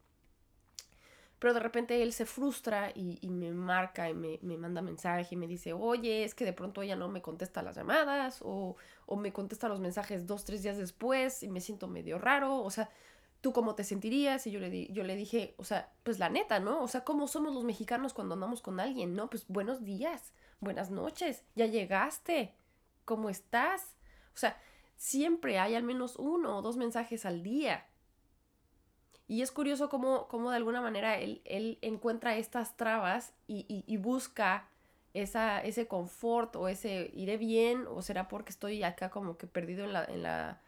Pero 1.39 1.53
de 1.53 1.60
repente 1.60 2.01
él 2.01 2.13
se 2.13 2.25
frustra 2.25 2.91
y, 2.96 3.20
me 3.29 3.51
marca 3.51 4.10
y 4.10 4.13
me, 4.13 4.58
manda 4.58 4.82
mensaje 4.82 5.36
y 5.36 5.38
me 5.38 5.48
dice, 5.48 5.74
oye, 5.74 6.24
es 6.24 6.34
que 6.34 6.46
de 6.46 6.53
pronto 6.53 6.82
ella 6.82 6.96
no 6.96 7.10
me 7.10 7.22
contesta 7.22 7.62
las 7.62 7.75
llamadas 7.75 8.39
o, 8.41 8.75
o 9.06 9.15
me 9.17 9.32
contesta 9.32 9.70
los 9.70 9.79
mensajes 9.79 10.25
dos, 10.25 10.46
tres 10.46 10.63
días 10.63 10.77
después 10.77 11.44
y 11.44 11.50
me 11.50 11.62
siento 11.62 11.88
medio 11.88 12.17
raro. 12.17 12.63
O 12.63 12.72
sea, 12.72 12.89
¿tú 13.41 13.53
cómo 13.53 13.75
te 13.75 13.84
sentirías? 13.84 14.48
Y 14.48 14.51
yo 14.51 14.60
le, 14.60 14.70
di, 14.70 14.88
yo 14.91 15.03
le 15.03 15.15
dije, 15.15 15.56
o 15.58 15.63
sea, 15.63 15.91
pues 16.03 16.20
la 16.20 16.29
neta, 16.29 16.60
¿no? 16.60 16.82
O 16.82 16.88
sea, 16.88 17.03
¿cómo 17.03 17.27
somos 17.27 17.53
los 17.53 17.63
mexicanos 17.63 18.13
cuando 18.13 18.34
andamos 18.34 18.62
con 18.62 18.79
alguien? 18.79 19.15
No, 19.15 19.29
pues 19.29 19.46
buenos 19.48 19.84
días, 19.84 20.34
buenas 20.60 20.89
noches, 20.89 21.44
ya 21.56 21.65
llegaste, 21.65 22.56
¿cómo 23.06 23.29
estás? 23.29 23.96
O 24.34 24.38
sea, 24.38 24.60
siempre 24.96 25.60
hay 25.60 25.75
al 25.75 25.84
menos 25.84 26.15
uno 26.17 26.58
o 26.58 26.62
dos 26.62 26.77
mensajes 26.77 27.25
al 27.25 27.44
día. 27.44 27.86
Y 29.27 29.41
es 29.41 29.51
curioso 29.51 29.89
cómo, 29.89 30.27
cómo 30.27 30.51
de 30.51 30.57
alguna 30.57 30.81
manera 30.81 31.17
él, 31.17 31.41
él 31.46 31.77
encuentra 31.81 32.38
estas 32.38 32.77
trabas 32.77 33.34
y, 33.48 33.65
y, 33.86 33.98
busca 33.98 34.69
esa, 35.13 35.60
ese 35.62 35.88
confort 35.88 36.55
o 36.55 36.69
ese 36.69 37.12
iré 37.13 37.38
bien 37.38 37.86
o 37.88 38.01
será 38.01 38.29
porque 38.29 38.51
estoy 38.51 38.84
acá 38.84 39.10
como 39.10 39.38
que 39.38 39.46
perdido 39.46 39.84
en 39.84 39.93
la, 39.93 40.05
en 40.05 40.24
la, 40.24 40.62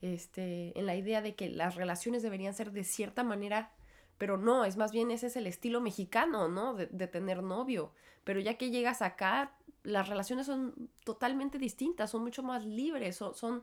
este, 0.00 0.78
en 0.78 0.86
la 0.86 0.94
idea 0.94 1.22
de 1.22 1.34
que 1.34 1.48
las 1.48 1.74
relaciones 1.74 2.22
deberían 2.22 2.54
ser 2.54 2.70
de 2.70 2.84
cierta 2.84 3.24
manera, 3.24 3.72
pero 4.16 4.36
no, 4.36 4.64
es 4.64 4.76
más 4.76 4.92
bien 4.92 5.10
ese 5.10 5.26
es 5.26 5.36
el 5.36 5.48
estilo 5.48 5.80
mexicano, 5.80 6.48
¿no? 6.48 6.74
De, 6.74 6.86
de 6.86 7.08
tener 7.08 7.42
novio. 7.42 7.92
Pero 8.22 8.38
ya 8.38 8.54
que 8.54 8.70
llegas 8.70 9.02
acá, 9.02 9.56
las 9.84 10.08
relaciones 10.08 10.46
son 10.46 10.90
totalmente 11.04 11.58
distintas, 11.58 12.10
son 12.10 12.22
mucho 12.22 12.42
más 12.42 12.64
libres, 12.64 13.16
son, 13.16 13.62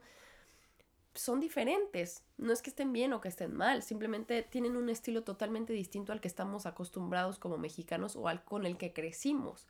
son 1.13 1.39
diferentes. 1.39 2.23
No 2.37 2.53
es 2.53 2.61
que 2.61 2.69
estén 2.69 2.93
bien 2.93 3.13
o 3.13 3.21
que 3.21 3.27
estén 3.27 3.55
mal, 3.55 3.83
simplemente 3.83 4.43
tienen 4.43 4.75
un 4.75 4.89
estilo 4.89 5.23
totalmente 5.23 5.73
distinto 5.73 6.11
al 6.11 6.21
que 6.21 6.27
estamos 6.27 6.65
acostumbrados 6.65 7.39
como 7.39 7.57
mexicanos 7.57 8.15
o 8.15 8.27
al 8.27 8.43
con 8.43 8.65
el 8.65 8.77
que 8.77 8.93
crecimos. 8.93 9.67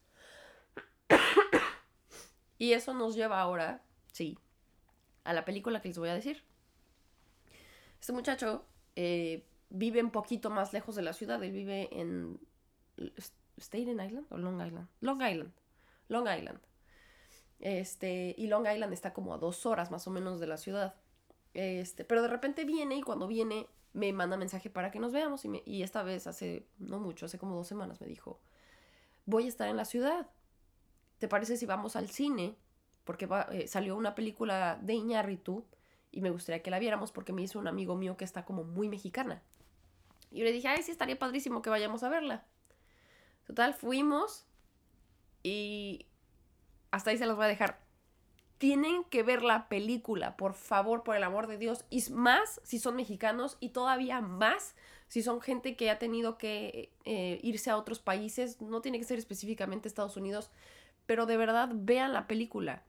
y 2.57 2.73
eso 2.73 2.93
nos 2.93 3.15
lleva 3.15 3.41
ahora, 3.41 3.83
sí, 4.11 4.37
a 5.23 5.33
la 5.33 5.45
película 5.45 5.81
que 5.81 5.89
les 5.89 5.97
voy 5.97 6.09
a 6.09 6.15
decir. 6.15 6.43
Este 7.99 8.13
muchacho 8.13 8.65
eh, 8.95 9.45
vive 9.69 10.03
un 10.03 10.11
poquito 10.11 10.49
más 10.49 10.73
lejos 10.73 10.95
de 10.95 11.01
la 11.01 11.13
ciudad, 11.13 11.43
él 11.43 11.51
vive 11.51 11.89
en 11.91 12.39
Staten 13.57 13.99
Island 13.99 14.25
o 14.29 14.37
Long 14.37 14.65
Island. 14.65 14.87
Long 15.01 15.21
Island. 15.21 15.53
Long 16.07 16.27
Island. 16.27 16.59
Este, 17.59 18.33
y 18.37 18.47
Long 18.47 18.65
Island 18.67 18.93
está 18.93 19.13
como 19.13 19.33
a 19.33 19.37
dos 19.37 19.65
horas 19.65 19.91
más 19.91 20.07
o 20.07 20.11
menos 20.11 20.39
de 20.39 20.47
la 20.47 20.57
ciudad. 20.57 20.95
Este, 21.53 22.05
pero 22.05 22.21
de 22.21 22.27
repente 22.27 22.63
viene 22.63 22.95
y 22.95 23.01
cuando 23.01 23.27
viene 23.27 23.67
me 23.93 24.13
manda 24.13 24.37
mensaje 24.37 24.69
para 24.69 24.89
que 24.89 24.99
nos 24.99 25.11
veamos 25.11 25.43
y, 25.43 25.61
y 25.65 25.83
esta 25.83 26.01
vez 26.01 26.27
hace, 26.27 26.65
no 26.79 26.99
mucho, 26.99 27.25
hace 27.25 27.37
como 27.37 27.55
dos 27.55 27.67
semanas 27.67 27.99
me 27.99 28.07
dijo, 28.07 28.39
voy 29.25 29.45
a 29.45 29.49
estar 29.49 29.67
en 29.67 29.77
la 29.77 29.85
ciudad. 29.85 30.29
¿Te 31.19 31.27
parece 31.27 31.57
si 31.57 31.65
vamos 31.65 31.95
al 31.95 32.09
cine? 32.09 32.55
Porque 33.03 33.27
eh, 33.51 33.67
salió 33.67 33.95
una 33.95 34.15
película 34.15 34.79
de 34.81 34.93
Iñárritu 34.93 35.65
y 36.11 36.21
me 36.21 36.29
gustaría 36.29 36.61
que 36.61 36.71
la 36.71 36.79
viéramos 36.79 37.11
porque 37.11 37.33
me 37.33 37.41
hizo 37.41 37.59
un 37.59 37.67
amigo 37.67 37.95
mío 37.95 38.17
que 38.17 38.25
está 38.25 38.45
como 38.45 38.63
muy 38.63 38.89
mexicana. 38.89 39.41
Y 40.29 40.39
yo 40.39 40.45
le 40.45 40.51
dije, 40.51 40.67
ay, 40.67 40.81
sí, 40.83 40.91
estaría 40.91 41.19
padrísimo 41.19 41.61
que 41.61 41.69
vayamos 41.69 42.03
a 42.03 42.09
verla. 42.09 42.45
Total, 43.45 43.73
fuimos 43.73 44.45
y 45.43 46.07
hasta 46.91 47.09
ahí 47.09 47.17
se 47.17 47.25
los 47.25 47.35
voy 47.35 47.45
a 47.45 47.49
dejar 47.49 47.81
tienen 48.61 49.03
que 49.05 49.23
ver 49.23 49.41
la 49.41 49.67
película, 49.69 50.37
por 50.37 50.53
favor, 50.53 51.01
por 51.01 51.15
el 51.15 51.23
amor 51.23 51.47
de 51.47 51.57
Dios. 51.57 51.83
Y 51.89 52.03
más 52.11 52.61
si 52.63 52.77
son 52.77 52.95
mexicanos 52.95 53.57
y 53.59 53.69
todavía 53.69 54.21
más 54.21 54.75
si 55.07 55.23
son 55.23 55.41
gente 55.41 55.75
que 55.75 55.89
ha 55.89 55.97
tenido 55.97 56.37
que 56.37 56.91
eh, 57.03 57.39
irse 57.41 57.71
a 57.71 57.77
otros 57.77 57.97
países. 57.97 58.61
No 58.61 58.79
tiene 58.81 58.99
que 58.99 59.03
ser 59.03 59.17
específicamente 59.17 59.87
Estados 59.87 60.15
Unidos, 60.15 60.51
pero 61.07 61.25
de 61.25 61.37
verdad 61.37 61.71
vean 61.73 62.13
la 62.13 62.27
película. 62.27 62.83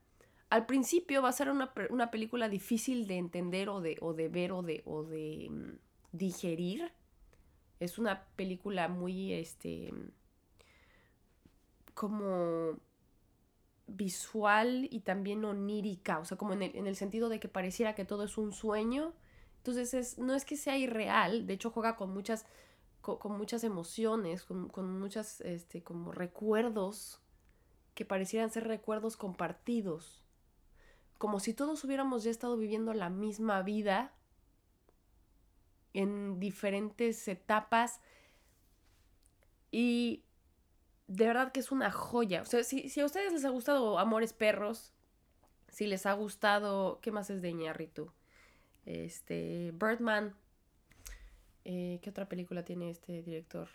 Al 0.51 0.67
principio 0.67 1.23
va 1.23 1.29
a 1.29 1.31
ser 1.31 1.49
una, 1.49 1.73
película 2.11 2.49
difícil 2.49 3.07
de 3.07 3.17
entender 3.17 3.67
o 3.69 3.81
de, 3.81 3.97
o 3.99 4.13
de 4.13 4.27
ver 4.29 4.51
o 4.51 4.61
de, 4.61 4.83
o 4.85 5.01
de 5.01 5.47
mm, 5.49 5.71
digerir. 6.11 6.91
Es 7.79 7.97
una 7.97 8.25
película 8.35 8.89
muy, 8.89 9.33
este, 9.33 9.91
como 11.95 12.77
visual 13.87 14.87
y 14.89 15.01
también 15.01 15.43
onírica, 15.45 16.19
o 16.19 16.25
sea, 16.25 16.37
como 16.37 16.53
en 16.53 16.87
el, 16.87 16.95
sentido 16.95 17.29
de 17.29 17.39
que 17.39 17.47
pareciera 17.47 17.95
que 17.95 18.05
todo 18.05 18.23
es 18.23 18.37
un 18.37 18.53
sueño. 18.53 19.13
Entonces 19.57 19.93
es, 19.93 20.17
no 20.17 20.33
es 20.35 20.45
que 20.45 20.57
sea 20.57 20.77
irreal, 20.77 21.47
de 21.47 21.53
hecho 21.53 21.71
juega 21.71 21.95
con 21.95 22.13
muchas, 22.13 22.45
con, 23.01 23.37
muchas 23.37 23.63
emociones, 23.63 24.43
con, 24.43 24.67
con 24.69 24.99
muchas, 24.99 25.41
este, 25.41 25.83
como 25.83 26.11
recuerdos 26.11 27.21
que 27.95 28.05
parecieran 28.05 28.49
ser 28.49 28.67
recuerdos 28.67 29.17
compartidos. 29.17 30.21
Como 31.17 31.39
si 31.39 31.53
todos 31.53 31.83
hubiéramos 31.83 32.23
ya 32.23 32.31
estado 32.31 32.57
viviendo 32.57 32.93
la 32.93 33.09
misma 33.09 33.61
vida 33.61 34.13
en 35.93 36.39
diferentes 36.39 37.27
etapas 37.27 38.01
y 39.71 40.23
de 41.07 41.27
verdad 41.27 41.51
que 41.51 41.59
es 41.59 41.71
una 41.71 41.91
joya. 41.91 42.41
O 42.41 42.45
sea, 42.45 42.63
si, 42.63 42.99
a 42.99 43.05
ustedes 43.05 43.33
les 43.33 43.45
ha 43.45 43.49
gustado 43.49 43.99
Amores 43.99 44.33
Perros, 44.33 44.93
si 45.69 45.87
les 45.87 46.05
ha 46.05 46.13
gustado, 46.13 46.99
¿qué 47.01 47.11
más 47.11 47.29
es 47.29 47.41
de 47.41 47.49
Iñárritu? 47.49 48.11
Este, 48.85 49.71
Birdman. 49.73 50.35
Eh, 51.65 51.99
¿Qué 52.01 52.09
otra 52.09 52.27
película 52.27 52.63
tiene 52.63 52.89
este 52.89 53.23
director? 53.23 53.69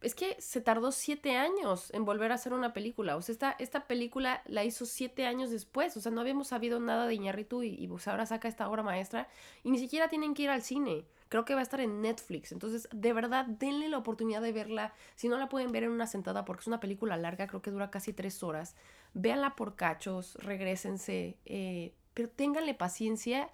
Es 0.00 0.16
que 0.16 0.36
se 0.40 0.60
tardó 0.60 0.90
siete 0.90 1.36
años 1.36 1.92
en 1.94 2.04
volver 2.04 2.32
a 2.32 2.34
hacer 2.34 2.52
una 2.52 2.72
película. 2.72 3.16
O 3.16 3.22
sea, 3.22 3.32
esta, 3.32 3.56
esta 3.60 3.86
película 3.86 4.42
la 4.46 4.64
hizo 4.64 4.84
siete 4.84 5.26
años 5.26 5.50
después. 5.50 5.96
O 5.96 6.00
sea, 6.00 6.10
no 6.10 6.20
habíamos 6.20 6.48
sabido 6.48 6.80
nada 6.80 7.06
de 7.06 7.14
Iñárritu 7.14 7.62
y, 7.62 7.74
y 7.74 7.86
pues 7.86 8.08
ahora 8.08 8.26
saca 8.26 8.48
esta 8.48 8.68
obra 8.68 8.82
maestra. 8.82 9.28
Y 9.62 9.70
ni 9.70 9.78
siquiera 9.78 10.08
tienen 10.08 10.34
que 10.34 10.42
ir 10.42 10.50
al 10.50 10.62
cine. 10.62 11.04
Creo 11.32 11.46
que 11.46 11.54
va 11.54 11.60
a 11.60 11.62
estar 11.62 11.80
en 11.80 12.02
Netflix. 12.02 12.52
Entonces, 12.52 12.90
de 12.92 13.14
verdad, 13.14 13.46
denle 13.46 13.88
la 13.88 13.96
oportunidad 13.96 14.42
de 14.42 14.52
verla. 14.52 14.92
Si 15.14 15.28
no 15.28 15.38
la 15.38 15.48
pueden 15.48 15.72
ver 15.72 15.82
en 15.84 15.90
una 15.90 16.06
sentada, 16.06 16.44
porque 16.44 16.60
es 16.60 16.66
una 16.66 16.78
película 16.78 17.16
larga, 17.16 17.46
creo 17.46 17.62
que 17.62 17.70
dura 17.70 17.90
casi 17.90 18.12
tres 18.12 18.42
horas. 18.42 18.76
Véanla 19.14 19.56
por 19.56 19.74
cachos, 19.74 20.34
regresense. 20.34 21.38
Eh, 21.46 21.94
pero 22.12 22.28
ténganle 22.28 22.74
paciencia 22.74 23.48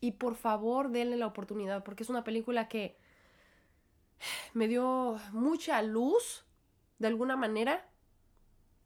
y 0.00 0.10
por 0.10 0.34
favor 0.34 0.90
denle 0.90 1.16
la 1.16 1.26
oportunidad, 1.26 1.82
porque 1.82 2.02
es 2.02 2.10
una 2.10 2.24
película 2.24 2.68
que 2.68 2.98
me 4.52 4.68
dio 4.68 5.18
mucha 5.32 5.80
luz, 5.80 6.44
de 6.98 7.06
alguna 7.06 7.36
manera. 7.36 7.88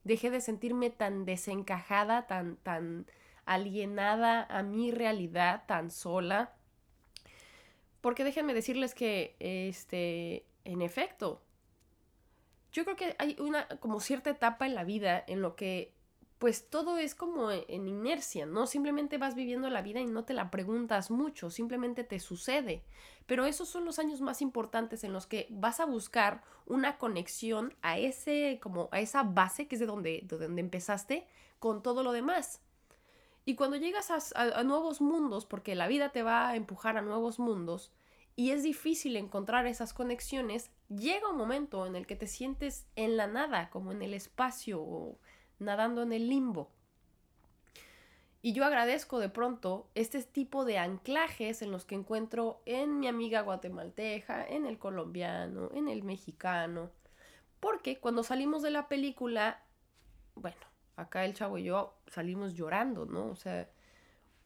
Dejé 0.04 0.30
de 0.30 0.40
sentirme 0.40 0.90
tan 0.90 1.24
desencajada, 1.24 2.28
tan, 2.28 2.54
tan 2.58 3.06
alienada 3.46 4.46
a 4.48 4.62
mi 4.62 4.92
realidad, 4.92 5.64
tan 5.66 5.90
sola 5.90 6.54
porque 8.00 8.24
déjenme 8.24 8.54
decirles 8.54 8.94
que, 8.94 9.36
este, 9.40 10.46
en 10.64 10.82
efecto, 10.82 11.42
yo 12.72 12.84
creo 12.84 12.96
que 12.96 13.16
hay 13.18 13.36
una 13.40 13.66
como 13.80 14.00
cierta 14.00 14.30
etapa 14.30 14.66
en 14.66 14.74
la 14.74 14.84
vida 14.84 15.24
en 15.26 15.40
lo 15.40 15.56
que 15.56 15.94
pues 16.38 16.70
todo 16.70 16.98
es 16.98 17.16
como 17.16 17.50
en 17.50 17.88
inercia, 17.88 18.46
¿no? 18.46 18.68
Simplemente 18.68 19.18
vas 19.18 19.34
viviendo 19.34 19.68
la 19.70 19.82
vida 19.82 20.00
y 20.00 20.06
no 20.06 20.24
te 20.24 20.34
la 20.34 20.52
preguntas 20.52 21.10
mucho, 21.10 21.50
simplemente 21.50 22.04
te 22.04 22.20
sucede. 22.20 22.84
Pero 23.26 23.44
esos 23.44 23.68
son 23.68 23.84
los 23.84 23.98
años 23.98 24.20
más 24.20 24.40
importantes 24.40 25.02
en 25.02 25.12
los 25.12 25.26
que 25.26 25.48
vas 25.50 25.80
a 25.80 25.84
buscar 25.84 26.44
una 26.64 26.96
conexión 26.96 27.74
a 27.82 27.98
ese, 27.98 28.60
como 28.62 28.88
a 28.92 29.00
esa 29.00 29.24
base 29.24 29.66
que 29.66 29.74
es 29.74 29.80
de 29.80 29.86
donde, 29.86 30.20
de 30.22 30.38
donde 30.38 30.60
empezaste 30.60 31.26
con 31.58 31.82
todo 31.82 32.04
lo 32.04 32.12
demás. 32.12 32.62
Y 33.48 33.54
cuando 33.54 33.78
llegas 33.78 34.10
a, 34.34 34.62
nuevos 34.62 35.00
mundos, 35.00 35.46
porque 35.46 35.74
la 35.74 35.88
vida 35.88 36.10
te 36.10 36.22
va 36.22 36.50
a 36.50 36.54
empujar 36.54 36.98
a 36.98 37.00
nuevos 37.00 37.38
mundos, 37.38 37.90
y 38.36 38.50
es 38.50 38.62
difícil 38.62 39.16
encontrar 39.16 39.66
esas 39.66 39.94
conexiones, 39.94 40.70
llega 40.90 41.30
un 41.30 41.38
momento 41.38 41.86
en 41.86 41.96
el 41.96 42.06
que 42.06 42.14
te 42.14 42.26
sientes 42.26 42.86
en 42.94 43.16
la 43.16 43.26
nada, 43.26 43.70
como 43.70 43.90
en 43.90 44.02
el 44.02 44.12
espacio 44.12 44.82
o 44.82 45.18
nadando 45.60 46.02
en 46.02 46.12
el 46.12 46.28
limbo. 46.28 46.70
Y 48.42 48.52
yo 48.52 48.66
agradezco 48.66 49.18
de 49.18 49.30
pronto 49.30 49.88
este 49.94 50.22
tipo 50.24 50.66
de 50.66 50.76
anclajes 50.76 51.62
en 51.62 51.70
los 51.70 51.86
que 51.86 51.94
encuentro 51.94 52.60
en 52.66 52.98
mi 52.98 53.08
amiga 53.08 53.40
guatemalteja, 53.40 54.46
en 54.46 54.66
el 54.66 54.78
colombiano, 54.78 55.70
en 55.72 55.88
el 55.88 56.02
mexicano. 56.02 56.90
Porque 57.60 57.98
cuando 57.98 58.24
salimos 58.24 58.60
de 58.60 58.72
la 58.72 58.88
película, 58.88 59.62
bueno, 60.34 60.67
acá 60.98 61.24
el 61.24 61.34
chavo 61.34 61.58
y 61.58 61.64
yo 61.64 61.94
salimos 62.08 62.54
llorando, 62.54 63.06
¿no? 63.06 63.26
O 63.28 63.36
sea, 63.36 63.70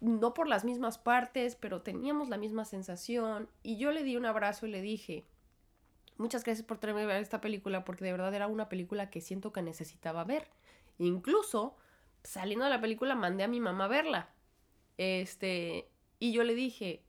no 0.00 0.34
por 0.34 0.48
las 0.48 0.64
mismas 0.64 0.98
partes, 0.98 1.56
pero 1.56 1.82
teníamos 1.82 2.28
la 2.28 2.36
misma 2.36 2.64
sensación. 2.64 3.48
Y 3.62 3.78
yo 3.78 3.90
le 3.90 4.02
di 4.02 4.16
un 4.16 4.26
abrazo 4.26 4.66
y 4.66 4.70
le 4.70 4.82
dije, 4.82 5.26
muchas 6.18 6.44
gracias 6.44 6.66
por 6.66 6.78
traerme 6.78 7.02
a 7.02 7.06
ver 7.06 7.22
esta 7.22 7.40
película 7.40 7.84
porque 7.84 8.04
de 8.04 8.12
verdad 8.12 8.34
era 8.34 8.48
una 8.48 8.68
película 8.68 9.10
que 9.10 9.20
siento 9.20 9.52
que 9.52 9.62
necesitaba 9.62 10.24
ver. 10.24 10.48
Incluso 10.98 11.76
saliendo 12.22 12.64
de 12.64 12.70
la 12.70 12.80
película 12.80 13.14
mandé 13.14 13.44
a 13.44 13.48
mi 13.48 13.60
mamá 13.60 13.86
a 13.86 13.88
verla. 13.88 14.28
Este, 14.98 15.88
y 16.18 16.32
yo 16.32 16.44
le 16.44 16.54
dije, 16.54 17.02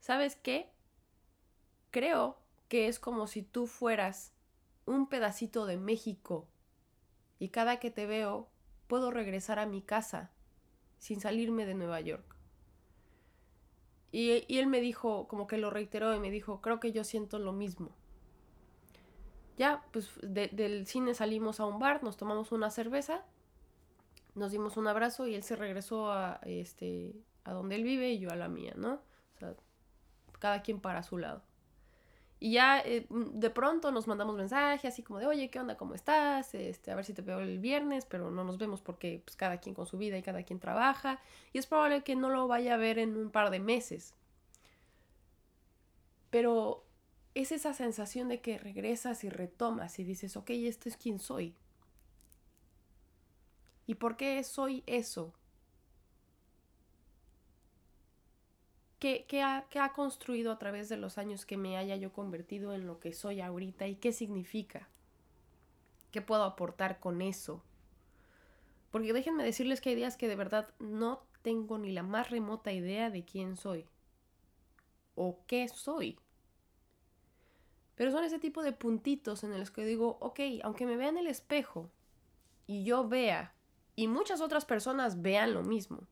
¿sabes 0.00 0.34
qué? 0.34 0.68
Creo 1.92 2.38
que 2.68 2.88
es 2.88 2.98
como 2.98 3.28
si 3.28 3.42
tú 3.42 3.68
fueras 3.68 4.32
un 4.84 5.08
pedacito 5.08 5.64
de 5.64 5.76
México 5.76 6.48
y 7.38 7.50
cada 7.50 7.78
que 7.78 7.90
te 7.90 8.06
veo 8.06 8.48
puedo 8.86 9.10
regresar 9.10 9.58
a 9.58 9.66
mi 9.66 9.82
casa 9.82 10.30
sin 10.98 11.20
salirme 11.20 11.66
de 11.66 11.74
Nueva 11.74 12.00
York. 12.00 12.34
Y, 14.10 14.44
él 14.48 14.68
me 14.68 14.80
dijo, 14.80 15.26
como 15.26 15.48
que 15.48 15.58
lo 15.58 15.70
reiteró 15.70 16.14
y 16.14 16.20
me 16.20 16.30
dijo, 16.30 16.60
creo 16.60 16.78
que 16.78 16.92
yo 16.92 17.02
siento 17.02 17.40
lo 17.40 17.52
mismo. 17.52 17.96
Ya, 19.56 19.84
pues 19.92 20.08
del 20.22 20.86
cine 20.86 21.14
salimos 21.14 21.58
a 21.58 21.66
un 21.66 21.80
bar, 21.80 22.04
nos 22.04 22.16
tomamos 22.16 22.52
una 22.52 22.70
cerveza, 22.70 23.24
nos 24.36 24.52
dimos 24.52 24.76
un 24.76 24.86
abrazo 24.86 25.26
y 25.26 25.34
él 25.34 25.42
se 25.42 25.56
regresó 25.56 26.12
a, 26.12 26.40
este, 26.44 27.16
a 27.42 27.52
donde 27.52 27.74
él 27.74 27.82
vive 27.82 28.10
y 28.10 28.20
yo 28.20 28.30
a 28.30 28.36
la 28.36 28.48
mía, 28.48 28.74
¿no? 28.76 28.94
O 29.34 29.38
sea, 29.38 29.54
cada 30.38 30.62
quien 30.62 30.80
para 30.80 31.02
su 31.02 31.18
lado. 31.18 31.42
Y 32.44 32.50
ya 32.50 32.80
eh, 32.80 33.06
mm, 33.08 33.40
de 33.40 33.48
pronto 33.48 33.90
nos 33.90 34.06
mandamos 34.06 34.36
mensajes 34.36 34.92
así 34.92 35.02
como 35.02 35.18
de, 35.18 35.26
oye, 35.26 35.48
¿qué 35.48 35.58
onda? 35.60 35.78
¿Cómo 35.78 35.94
estás? 35.94 36.54
Este, 36.54 36.90
a 36.90 36.94
ver 36.94 37.06
si 37.06 37.14
te 37.14 37.22
veo 37.22 37.40
el 37.40 37.58
viernes, 37.58 38.04
pero 38.04 38.30
no 38.30 38.44
nos 38.44 38.58
vemos 38.58 38.82
porque 38.82 39.22
pues, 39.24 39.34
cada 39.34 39.60
quien 39.60 39.74
con 39.74 39.86
su 39.86 39.96
vida 39.96 40.18
y 40.18 40.22
cada 40.22 40.42
quien 40.42 40.60
trabaja. 40.60 41.20
Y 41.54 41.58
es 41.58 41.66
probable 41.66 42.04
que 42.04 42.16
no 42.16 42.28
lo 42.28 42.46
vaya 42.46 42.74
a 42.74 42.76
ver 42.76 42.98
en 42.98 43.16
un 43.16 43.30
par 43.30 43.50
de 43.50 43.60
meses. 43.60 44.12
Pero 46.28 46.84
es 47.34 47.50
esa 47.50 47.72
sensación 47.72 48.28
de 48.28 48.42
que 48.42 48.58
regresas 48.58 49.24
y 49.24 49.30
retomas 49.30 49.98
y 49.98 50.04
dices, 50.04 50.36
ok, 50.36 50.50
esto 50.50 50.90
es 50.90 50.98
quien 50.98 51.20
soy. 51.20 51.54
¿Y 53.86 53.94
por 53.94 54.18
qué 54.18 54.44
soy 54.44 54.84
eso? 54.86 55.32
¿Qué, 59.04 59.42
ha, 59.42 59.66
ha, 59.74 59.92
construido 59.92 60.50
a 60.50 60.58
través 60.58 60.88
de 60.88 60.96
los 60.96 61.18
años 61.18 61.44
que 61.44 61.58
me 61.58 61.76
haya 61.76 61.94
yo 61.94 62.10
convertido 62.10 62.72
en 62.72 62.86
lo 62.86 63.00
que 63.00 63.12
soy 63.12 63.42
ahorita 63.42 63.86
y 63.86 63.96
qué 63.96 64.14
significa? 64.14 64.88
¿Qué 66.10 66.22
puedo 66.22 66.42
aportar 66.42 67.00
con 67.00 67.20
eso? 67.20 67.62
Porque 68.90 69.12
déjenme 69.12 69.44
decirles 69.44 69.82
que 69.82 69.90
hay 69.90 69.96
días 69.96 70.16
que 70.16 70.26
de 70.26 70.36
verdad 70.36 70.72
no 70.78 71.22
tengo 71.42 71.76
ni 71.76 71.92
la 71.92 72.02
más 72.02 72.30
remota 72.30 72.72
idea 72.72 73.10
de 73.10 73.26
quién 73.26 73.56
soy 73.56 73.84
o 75.16 75.44
qué 75.46 75.68
soy. 75.68 76.18
Pero 77.96 78.10
son 78.10 78.24
ese 78.24 78.38
tipo 78.38 78.62
de 78.62 78.72
puntitos 78.72 79.44
en 79.44 79.58
los 79.58 79.70
que 79.70 79.84
digo, 79.84 80.16
ok, 80.22 80.40
aunque 80.62 80.86
me 80.86 80.96
vea 80.96 81.10
en 81.10 81.18
el 81.18 81.26
espejo 81.26 81.90
y 82.66 82.84
yo 82.84 83.06
vea, 83.06 83.52
y 83.96 84.08
muchas 84.08 84.40
otras 84.40 84.64
personas 84.64 85.20
vean 85.20 85.52
lo 85.52 85.62
mismo, 85.62 86.06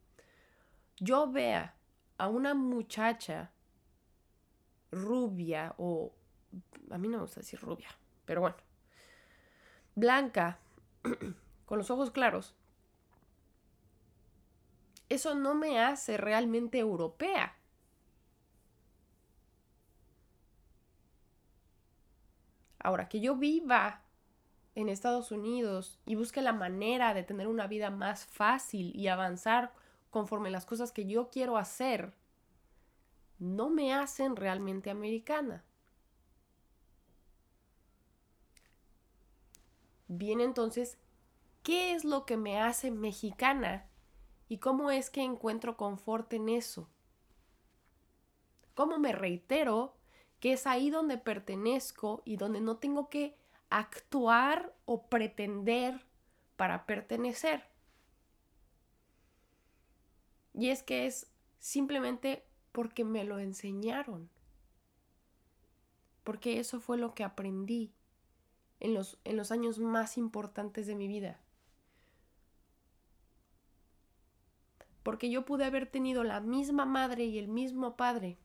yo 1.01 1.33
vea 1.33 1.75
a 2.23 2.29
una 2.29 2.55
muchacha 2.55 3.51
rubia 4.93 5.75
o 5.77 6.15
a 6.89 6.97
mí 6.97 7.09
no 7.09 7.17
me 7.17 7.23
gusta 7.23 7.41
decir 7.41 7.59
rubia, 7.59 7.89
pero 8.25 8.43
bueno, 8.43 8.57
blanca, 9.97 10.61
con 11.67 11.79
los 11.79 11.91
ojos 11.91 12.13
claros, 12.13 12.55
eso 15.09 15.35
no 15.35 15.57
me 15.57 15.81
hace 15.81 16.17
realmente 16.17 16.79
europea. 16.79 17.57
Ahora, 22.79 23.09
que 23.09 23.21
yo 23.21 23.35
viva 23.35 24.03
en 24.77 24.89
Estados 24.89 25.33
Unidos 25.33 25.99
y 26.07 26.15
busque 26.15 26.41
la 26.41 26.53
manera 26.53 27.15
de 27.15 27.25
tener 27.25 27.49
una 27.49 27.67
vida 27.67 27.91
más 27.91 28.27
fácil 28.27 28.95
y 28.95 29.09
avanzar 29.09 29.73
conforme 30.13 30.51
las 30.51 30.67
cosas 30.67 30.93
que 30.93 31.07
yo 31.07 31.31
quiero 31.31 31.57
hacer 31.57 32.15
no 33.39 33.71
me 33.71 33.95
hacen 33.95 34.37
realmente 34.37 34.91
americana. 34.91 35.65
Bien, 40.07 40.43
entonces, 40.43 40.99
¿qué 41.63 41.95
es 41.95 42.05
lo 42.05 42.27
que 42.27 42.37
me 42.37 42.61
hace 42.61 42.91
mexicana 42.91 43.89
y 44.49 44.59
cómo 44.59 44.91
es 44.91 45.09
que 45.09 45.23
encuentro 45.23 45.79
confort 45.79 46.31
en 46.35 46.51
eso? 46.51 46.91
¿Cómo 48.75 48.99
me 48.99 49.13
reitero 49.13 49.97
que 50.41 50.53
es 50.53 50.67
ahí 50.67 50.91
donde 50.91 51.17
pertenezco 51.17 52.21
y 52.27 52.37
donde 52.37 52.61
no 52.61 52.77
tengo 52.77 53.09
que 53.09 53.35
actuar 53.71 54.75
o 54.85 55.07
pretender 55.07 56.05
para 56.57 56.85
pertenecer? 56.85 57.72
Y 60.55 60.69
es 60.69 60.83
que 60.83 61.07
es 61.07 61.31
simplemente 61.59 62.45
porque 62.73 63.05
me 63.05 63.25
lo 63.25 63.39
enseñaron. 63.39 64.31
Porque 66.25 66.59
eso 66.59 66.81
fue 66.81 66.99
lo 66.99 67.15
que 67.15 67.25
aprendí 67.25 67.93
en 68.81 68.95
los, 68.95 69.19
en 69.25 69.37
los 69.37 69.51
años 69.53 69.79
más 69.79 70.19
importantes 70.19 70.87
de 70.87 70.95
mi 70.95 71.09
vida. 71.09 71.41
Porque 75.03 75.31
yo 75.31 75.45
pude 75.45 75.65
haber 75.65 75.87
tenido 75.87 76.23
la 76.23 76.41
misma 76.41 76.85
madre 76.85 77.25
y 77.25 77.39
el 77.39 77.49
mismo 77.49 77.97
padre. 77.97 78.39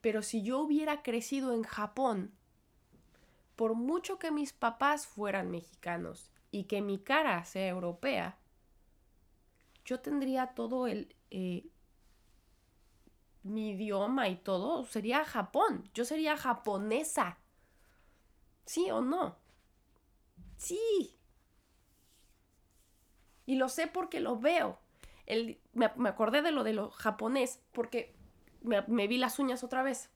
Pero 0.00 0.22
si 0.22 0.42
yo 0.42 0.58
hubiera 0.58 1.02
crecido 1.02 1.52
en 1.52 1.62
Japón, 1.62 2.32
por 3.54 3.74
mucho 3.74 4.18
que 4.18 4.32
mis 4.32 4.52
papás 4.52 5.06
fueran 5.06 5.50
mexicanos 5.50 6.32
y 6.50 6.64
que 6.64 6.82
mi 6.82 6.98
cara 6.98 7.44
sea 7.44 7.68
europea, 7.68 8.36
yo 9.84 10.00
tendría 10.00 10.54
todo 10.54 10.86
el... 10.86 11.14
Eh, 11.30 11.68
mi 13.42 13.70
idioma 13.70 14.28
y 14.28 14.36
todo 14.36 14.84
sería 14.84 15.24
Japón. 15.24 15.88
Yo 15.94 16.04
sería 16.04 16.36
japonesa. 16.36 17.38
¿Sí 18.64 18.90
o 18.90 19.00
no? 19.00 19.36
Sí. 20.56 21.18
Y 23.46 23.56
lo 23.56 23.68
sé 23.68 23.88
porque 23.88 24.20
lo 24.20 24.38
veo. 24.38 24.78
El, 25.26 25.60
me, 25.72 25.86
acordé 26.08 26.42
de 26.42 26.52
lo 26.52 26.62
de 26.62 26.72
lo 26.72 26.90
japonés 26.90 27.60
porque 27.72 28.14
me, 28.60 28.82
me 28.82 29.08
vi 29.08 29.18
las 29.18 29.40
uñas 29.40 29.64
otra 29.64 29.82
vez. 29.82 30.10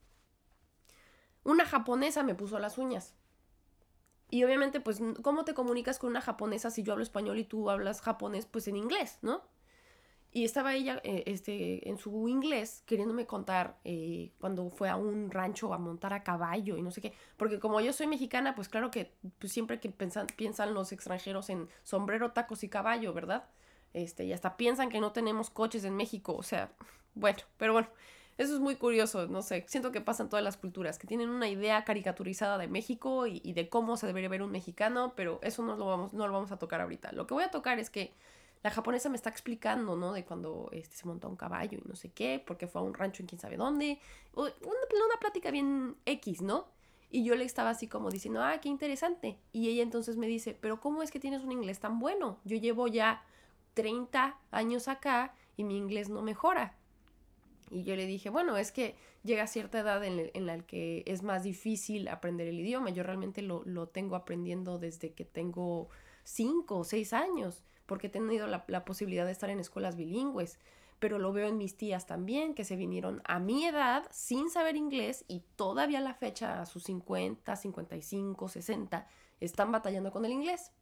Una 1.43 1.65
japonesa 1.65 2.23
me 2.23 2.35
puso 2.35 2.59
las 2.61 2.79
uñas. 2.79 3.15
Y 4.31 4.43
obviamente, 4.45 4.81
pues, 4.81 5.01
¿cómo 5.23 5.45
te 5.45 5.55
comunicas 5.55 5.99
con 5.99 6.11
una 6.11 6.21
japonesa 6.21 6.71
si 6.71 6.83
yo 6.83 6.93
hablo 6.93 7.05
español 7.05 7.39
y 7.39 7.45
tú 7.45 7.71
hablas 7.71 8.01
japonés, 8.01 8.47
pues 8.47 8.67
en 8.67 8.77
inglés, 8.77 9.19
¿no? 9.23 9.43
Y 10.33 10.45
estaba 10.45 10.75
ella 10.75 11.01
eh, 11.03 11.23
este, 11.27 11.89
en 11.89 11.97
su 11.97 12.29
inglés 12.29 12.83
queriéndome 12.85 13.27
contar 13.27 13.79
eh, 13.85 14.33
cuando 14.39 14.69
fue 14.69 14.89
a 14.91 14.97
un 14.97 15.31
rancho 15.31 15.73
a 15.73 15.79
montar 15.79 16.13
a 16.13 16.23
caballo 16.23 16.77
y 16.77 16.83
no 16.83 16.91
sé 16.91 17.01
qué. 17.01 17.15
Porque 17.37 17.59
como 17.59 17.81
yo 17.81 17.93
soy 17.93 18.07
mexicana, 18.07 18.55
pues 18.55 18.69
claro 18.69 18.91
que 18.91 19.13
pues, 19.39 19.53
siempre 19.53 19.81
que 19.81 19.89
piensan, 19.89 20.75
los 20.75 20.93
extranjeros 20.93 21.49
en 21.49 21.69
sombrero, 21.85 22.33
tacos 22.33 22.65
y 22.65 22.69
caballo, 22.69 23.15
¿verdad? 23.15 23.49
Este, 23.95 24.25
y 24.25 24.33
hasta 24.33 24.59
piensan 24.59 24.91
que 24.91 25.01
no 25.01 25.13
tenemos 25.13 25.49
coches 25.49 25.85
en 25.85 25.97
México. 25.97 26.35
O 26.37 26.43
sea, 26.43 26.71
bueno, 27.15 27.39
pero 27.57 27.73
bueno, 27.73 27.89
eso 28.39 28.53
es 28.53 28.61
muy 28.61 28.77
curioso, 28.77 29.27
no 29.29 29.41
sé. 29.41 29.65
Siento 29.69 29.91
que 29.91 30.03
pasa 30.03 30.23
en 30.23 30.29
todas 30.29 30.45
las 30.45 30.59
culturas, 30.59 30.99
que 30.99 31.07
tienen 31.07 31.31
una 31.31 31.49
idea 31.49 31.85
caricaturizada 31.85 32.59
de 32.59 32.69
México 32.69 33.27
y, 33.27 33.41
y 33.43 33.55
de 33.55 33.71
cómo 33.71 33.97
se 33.97 34.07
debería 34.07 34.29
ver 34.29 34.43
un 34.43 34.51
mexicano, 34.51 35.15
pero 35.17 35.41
eso 35.43 35.63
no 35.63 35.77
lo, 35.77 35.87
vamos, 35.87 36.13
no 36.13 36.27
lo 36.27 36.35
vamos 36.35 36.53
a 36.53 36.59
tocar 36.59 36.83
ahorita. 36.83 37.13
Lo 37.13 37.27
que 37.27 37.33
voy 37.33 37.45
a 37.45 37.51
tocar 37.51 37.79
es 37.79 37.89
que 37.89 38.13
la 38.67 38.73
japonesa 38.73 39.09
me 39.09 39.15
está 39.15 39.31
explicando, 39.31 39.95
¿no? 39.95 40.13
De 40.13 40.25
cuando 40.25 40.69
este, 40.73 40.97
se 40.97 41.07
montó 41.07 41.29
un 41.29 41.37
caballo 41.37 41.79
y 41.79 41.89
no 41.89 41.95
sé 41.95 42.11
qué, 42.11 42.43
porque 42.45 42.67
fue 42.67 42.81
a 42.81 42.85
un 42.85 42.95
rancho 42.95 43.23
en 43.23 43.29
quién 43.29 43.41
sabe 43.41 43.57
dónde. 43.57 44.01
Una, 44.35 44.51
plática 45.21 45.53
bien 45.53 45.95
X, 46.05 46.43
¿no? 46.43 46.67
Y 47.09 47.23
yo 47.23 47.37
le 47.37 47.45
estaba 47.45 47.71
así 47.71 47.87
como 47.87 48.11
diciendo, 48.11 48.43
ah, 48.43 48.59
qué 48.61 48.69
interesante. 48.69 49.39
Y 49.53 49.69
ella 49.69 49.85
entonces 49.85 50.17
me 50.17 50.27
dice, 50.27 50.59
pero 50.61 50.81
¿cómo 50.81 51.05
es 51.05 51.13
que 51.13 51.21
tienes 51.21 51.43
un 51.43 51.53
inglés 51.53 51.79
tan 51.79 52.01
bueno? 52.01 52.41
Yo 52.43 52.57
llevo 52.57 52.89
ya 52.89 53.25
30 53.75 54.37
años 54.51 54.89
acá 54.89 55.33
y 55.57 55.63
mi 55.63 55.77
inglés 55.77 56.09
no 56.09 56.21
mejora. 56.21 56.77
Y 57.71 57.85
yo 57.85 57.95
le 57.95 58.05
dije, 58.05 58.31
bueno, 58.31 58.57
es 58.57 58.73
que 58.73 58.97
llega 59.23 59.47
cierta 59.47 59.79
edad 59.79 60.03
en, 60.05 60.45
la 60.45 60.59
que 60.59 61.05
es 61.07 61.23
más 61.23 61.45
difícil 61.45 62.09
aprender 62.09 62.49
el 62.49 62.59
idioma. 62.59 62.91
Yo 62.91 63.05
realmente 63.05 63.43
lo, 63.43 63.63
lo 63.65 63.87
tengo 63.87 64.17
aprendiendo 64.17 64.81
desde 64.81 65.13
que 65.13 65.25
tengo 65.25 65.89
5 66.25 66.79
o 66.79 66.83
6 66.83 67.13
años 67.13 67.63
porque 67.87 68.09
he 68.09 68.11
tenido 68.11 68.47
la, 68.47 68.85
posibilidad 68.85 69.25
de 69.25 69.33
estar 69.33 69.51
en 69.51 69.61
escuelas 69.61 69.97
bilingües 69.97 70.59
pero 70.99 71.19
lo 71.19 71.33
veo 71.33 71.49
en 71.49 71.59
mis 71.59 71.77
tías 71.77 72.07
también, 72.07 72.55
que 72.55 72.65
se 72.65 72.75
vinieron 72.75 73.21
a 73.27 73.39
mi 73.39 73.67
edad 73.67 74.07
sin 74.11 74.49
saber 74.49 74.77
inglés 74.77 75.25
y 75.29 75.41
todavía 75.57 75.99
a 75.99 76.03
la 76.03 76.15
fecha, 76.15 76.63
a 76.63 76.67
sus 76.67 76.85
50, 76.85 77.55
55, 77.55 78.49
60, 78.49 79.07
están 79.41 79.73
batallando 79.73 80.11
con 80.11 80.25
el 80.25 80.33
inglés. 80.33 80.73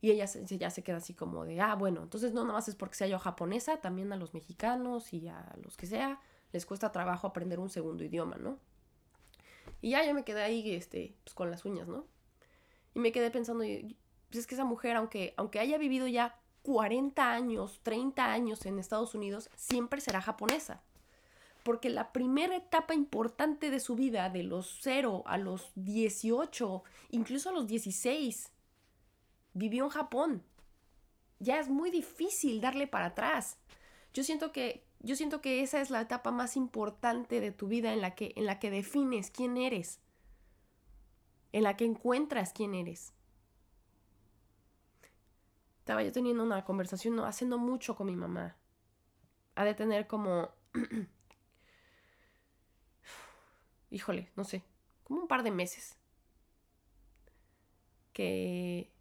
Y 0.00 0.10
ella 0.10 0.26
ya 0.26 0.70
se 0.70 0.82
queda 0.82 0.98
así 0.98 1.14
como 1.14 1.44
de, 1.44 1.60
ah, 1.60 1.74
bueno, 1.74 2.02
entonces 2.02 2.32
no 2.32 2.42
nada 2.42 2.54
más 2.54 2.68
es 2.68 2.74
porque 2.74 2.96
sea 2.96 3.06
yo 3.06 3.18
japonesa, 3.18 3.80
también 3.80 4.12
a 4.12 4.16
los 4.16 4.34
mexicanos 4.34 5.12
y 5.12 5.28
a 5.28 5.52
los 5.62 5.76
que 5.76 5.86
sea, 5.86 6.20
les 6.52 6.66
cuesta 6.66 6.92
trabajo 6.92 7.26
aprender 7.26 7.60
un 7.60 7.70
segundo 7.70 8.04
idioma, 8.04 8.36
¿no? 8.36 8.58
Y 9.80 9.90
ya 9.90 10.04
yo 10.04 10.12
me 10.14 10.24
quedé 10.24 10.42
ahí, 10.42 10.74
este, 10.74 11.16
pues 11.24 11.34
con 11.34 11.50
las 11.50 11.64
uñas, 11.64 11.88
¿no? 11.88 12.06
Y 12.94 12.98
me 12.98 13.12
quedé 13.12 13.30
pensando, 13.30 13.64
pues 14.32 14.40
es 14.40 14.46
que 14.46 14.54
esa 14.54 14.64
mujer, 14.64 14.96
aunque, 14.96 15.34
aunque 15.36 15.60
haya 15.60 15.76
vivido 15.76 16.08
ya 16.08 16.40
40 16.62 17.30
años, 17.32 17.80
30 17.82 18.32
años 18.32 18.64
en 18.64 18.78
Estados 18.78 19.14
Unidos, 19.14 19.50
siempre 19.56 20.00
será 20.00 20.22
japonesa. 20.22 20.82
Porque 21.62 21.90
la 21.90 22.12
primera 22.12 22.56
etapa 22.56 22.94
importante 22.94 23.70
de 23.70 23.78
su 23.78 23.94
vida, 23.94 24.30
de 24.30 24.42
los 24.42 24.78
0 24.80 25.22
a 25.26 25.36
los 25.36 25.70
18, 25.74 26.82
incluso 27.10 27.50
a 27.50 27.52
los 27.52 27.66
16, 27.66 28.50
vivió 29.52 29.84
en 29.84 29.90
Japón. 29.90 30.42
Ya 31.38 31.60
es 31.60 31.68
muy 31.68 31.90
difícil 31.90 32.62
darle 32.62 32.86
para 32.86 33.06
atrás. 33.06 33.58
Yo 34.14 34.24
siento 34.24 34.50
que, 34.50 34.82
yo 35.00 35.14
siento 35.14 35.42
que 35.42 35.60
esa 35.62 35.82
es 35.82 35.90
la 35.90 36.00
etapa 36.00 36.30
más 36.30 36.56
importante 36.56 37.40
de 37.40 37.52
tu 37.52 37.68
vida 37.68 37.92
en 37.92 38.00
la 38.00 38.14
que, 38.14 38.32
en 38.36 38.46
la 38.46 38.58
que 38.58 38.70
defines 38.70 39.30
quién 39.30 39.58
eres, 39.58 40.00
en 41.52 41.64
la 41.64 41.76
que 41.76 41.84
encuentras 41.84 42.54
quién 42.54 42.74
eres. 42.74 43.12
Estaba 45.82 46.04
yo 46.04 46.12
teniendo 46.12 46.44
una 46.44 46.64
conversación 46.64 47.16
no, 47.16 47.24
haciendo 47.24 47.58
mucho 47.58 47.96
con 47.96 48.06
mi 48.06 48.14
mamá. 48.14 48.54
Ha 49.56 49.64
de 49.64 49.74
tener 49.74 50.06
como... 50.06 50.48
Híjole, 53.90 54.30
no 54.36 54.44
sé, 54.44 54.62
como 55.02 55.22
un 55.22 55.26
par 55.26 55.42
de 55.42 55.50
meses. 55.50 55.98
Que 58.12 58.92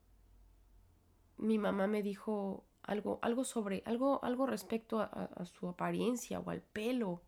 mi 1.38 1.60
mamá 1.60 1.86
me 1.86 2.02
dijo 2.02 2.65
algo, 2.82 3.20
algo 3.22 3.44
sobre, 3.44 3.84
algo, 3.86 4.20
algo 4.24 4.48
respecto 4.48 5.02
a, 5.02 5.46
su 5.46 5.70
apariencia 5.70 6.39
o 6.39 6.50
al 6.50 6.63
pelo. 6.63 7.22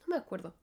No 0.00 0.14
me 0.14 0.16
acuerdo. 0.16 0.54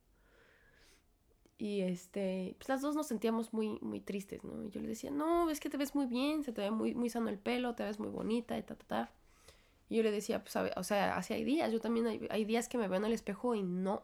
Y 1.61 1.81
este, 1.81 2.55
pues 2.57 2.69
las 2.69 2.81
dos 2.81 2.95
nos 2.95 3.05
sentíamos 3.05 3.53
muy, 3.53 3.77
muy 3.81 3.99
tristes, 3.99 4.43
¿no? 4.43 4.63
Y 4.63 4.71
yo 4.71 4.81
le 4.81 4.87
decía, 4.87 5.11
no, 5.11 5.47
es 5.51 5.59
que 5.59 5.69
te 5.69 5.77
ves 5.77 5.93
muy 5.93 6.07
bien, 6.07 6.43
se 6.43 6.51
te 6.51 6.61
ve 6.61 6.71
muy, 6.71 6.95
muy 6.95 7.07
sano 7.11 7.29
el 7.29 7.37
pelo, 7.37 7.75
te 7.75 7.83
ves 7.83 7.99
muy 7.99 8.09
bonita 8.09 8.57
y 8.57 8.63
ta, 8.63 8.73
ta, 8.73 8.85
ta. 8.87 9.11
Y 9.87 9.97
yo 9.97 10.01
le 10.01 10.09
decía, 10.09 10.43
pues, 10.43 10.55
o 10.75 10.83
sea, 10.83 11.15
así 11.15 11.43
días, 11.43 11.71
yo 11.71 11.79
también 11.79 12.07
hay, 12.07 12.27
hay, 12.31 12.45
días 12.45 12.67
que 12.67 12.79
me 12.79 12.87
veo 12.87 12.97
en 12.97 13.05
el 13.05 13.13
espejo 13.13 13.53
y 13.53 13.61
no, 13.61 14.01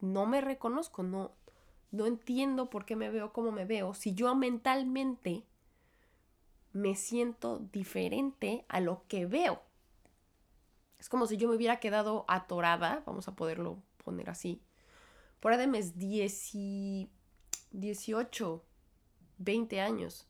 no 0.00 0.24
me 0.24 0.40
reconozco, 0.40 1.02
no, 1.02 1.32
no 1.90 2.06
entiendo 2.06 2.70
por 2.70 2.86
qué 2.86 2.96
me 2.96 3.10
veo 3.10 3.34
como 3.34 3.52
me 3.52 3.66
veo. 3.66 3.92
Si 3.92 4.14
yo 4.14 4.34
mentalmente 4.34 5.44
me 6.72 6.94
siento 6.94 7.58
diferente 7.58 8.64
a 8.68 8.80
lo 8.80 9.02
que 9.06 9.26
veo. 9.26 9.60
Es 10.98 11.10
como 11.10 11.26
si 11.26 11.36
yo 11.36 11.46
me 11.46 11.56
hubiera 11.56 11.78
quedado 11.78 12.24
atorada, 12.26 13.02
vamos 13.04 13.28
a 13.28 13.36
poderlo 13.36 13.82
poner 14.02 14.30
así, 14.30 14.62
por 15.40 15.52
ahí 15.52 15.58
de 15.58 15.66
mis 15.66 15.96
18, 15.96 18.64
20 19.38 19.80
años. 19.80 20.26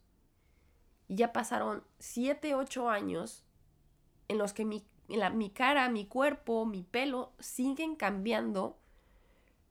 Y 1.09 1.17
ya 1.17 1.33
pasaron 1.33 1.83
7, 1.99 2.55
8 2.55 2.89
años 2.89 3.45
en 4.29 4.39
los 4.39 4.53
que 4.53 4.65
mi, 4.65 4.85
mi 5.09 5.51
cara, 5.51 5.89
mi 5.89 6.07
cuerpo, 6.07 6.67
mi 6.67 6.83
pelo 6.83 7.33
siguen 7.39 7.97
cambiando, 7.97 8.79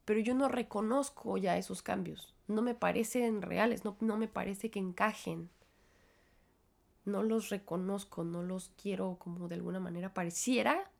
pero 0.05 0.19
yo 0.19 0.33
no 0.33 0.47
reconozco 0.47 1.37
ya 1.37 1.57
esos 1.57 1.81
cambios. 1.81 2.33
No 2.47 2.61
me 2.61 2.75
parecen 2.75 3.41
reales, 3.41 3.83
no, 3.83 3.97
no 3.99 4.17
me 4.17 4.27
parece 4.27 4.71
que 4.71 4.79
encajen 4.79 5.49
no 7.05 7.23
los 7.23 7.49
reconozco, 7.49 8.23
no 8.23 8.41
los 8.41 8.71
quiero 8.81 9.17
como 9.19 9.47
de 9.47 9.55
alguna 9.55 9.79
manera 9.79 10.13
pareciera 10.13 10.91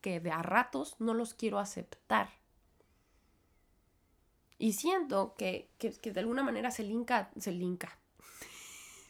que 0.00 0.20
de 0.20 0.30
a 0.30 0.42
ratos 0.42 0.96
no 0.98 1.12
los 1.12 1.34
quiero 1.34 1.58
aceptar. 1.58 2.30
Y 4.60 4.74
siento 4.74 5.34
que, 5.38 5.70
de 5.80 6.20
alguna 6.20 6.42
manera 6.42 6.70
se 6.70 6.84
linka, 6.84 7.30
se 7.38 7.50
linka, 7.50 7.98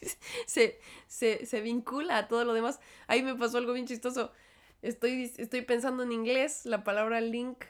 se, 0.47 0.79
se, 1.09 1.61
vincula 1.61 2.19
a 2.19 2.29
todo 2.29 2.45
lo 2.45 2.55
demás. 2.55 2.79
Ahí 3.09 3.25
me 3.25 3.35
pasó 3.35 3.59
algo 3.59 3.73
bien 3.73 3.85
chistoso. 3.85 4.31
Estoy, 4.81 5.25
estoy 5.39 5.63
pensando 5.63 6.05
en 6.05 6.13
inglés, 6.13 6.67
la 6.67 6.85
palabra 6.85 7.21
link 7.21 7.65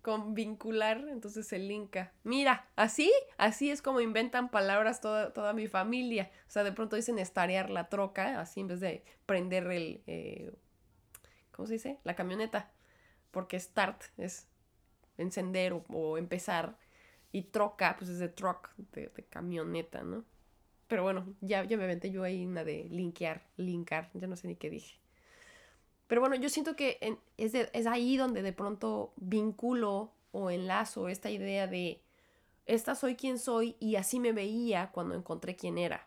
con 0.00 0.34
vincular, 0.34 1.08
entonces 1.08 1.48
se 1.48 1.58
linka. 1.58 2.12
Mira, 2.22 2.68
así, 2.76 3.12
así 3.36 3.72
es 3.72 3.82
como 3.82 4.00
inventan 4.00 4.48
palabras 4.52 5.00
toda, 5.00 5.32
toda 5.32 5.54
mi 5.54 5.66
familia. 5.66 6.30
O 6.46 6.50
sea, 6.52 6.62
de 6.62 6.70
pronto 6.70 6.94
dicen 6.94 7.18
estarear 7.18 7.68
la 7.68 7.88
troca, 7.88 8.40
así 8.40 8.60
en 8.60 8.68
vez 8.68 8.78
de 8.78 9.02
prender 9.26 9.66
el, 9.72 10.04
eh, 10.06 10.52
¿cómo 11.50 11.66
se 11.66 11.72
dice? 11.72 11.98
La 12.04 12.14
camioneta. 12.14 12.70
Porque 13.32 13.58
start 13.58 14.04
es 14.18 14.46
encender 15.18 15.80
o, 15.88 16.18
empezar. 16.18 16.78
Y 17.32 17.42
troca, 17.42 17.96
pues 17.98 18.10
es 18.10 18.18
de 18.18 18.28
truck, 18.28 18.70
de, 18.92 19.10
camioneta, 19.28 20.02
¿no? 20.02 20.24
Pero 20.88 21.02
bueno, 21.02 21.34
ya, 21.40 21.64
ya 21.64 21.76
me 21.76 21.84
aventé 21.84 22.10
yo 22.10 22.22
ahí 22.22 22.46
una 22.46 22.64
de 22.64 22.84
linkear, 22.84 23.46
linkar, 23.56 24.10
ya 24.14 24.26
no 24.26 24.36
sé 24.36 24.48
ni 24.48 24.56
qué 24.56 24.70
dije. 24.70 24.98
Pero 26.06 26.20
bueno, 26.20 26.36
yo 26.36 26.48
siento 26.48 26.76
que 26.76 26.98
es, 27.36 27.54
es 27.54 27.86
ahí 27.86 28.16
donde 28.16 28.42
de 28.42 28.52
pronto 28.52 29.12
vinculo 29.16 30.12
o 30.30 30.50
enlazo 30.50 31.08
esta 31.08 31.30
idea 31.30 31.66
de 31.66 32.00
esta 32.66 32.94
soy 32.94 33.16
quien 33.16 33.38
soy 33.38 33.76
y 33.78 33.96
así 33.96 34.20
me 34.20 34.32
veía 34.32 34.90
cuando 34.92 35.14
encontré 35.14 35.56
quién 35.56 35.78
era. 35.78 36.06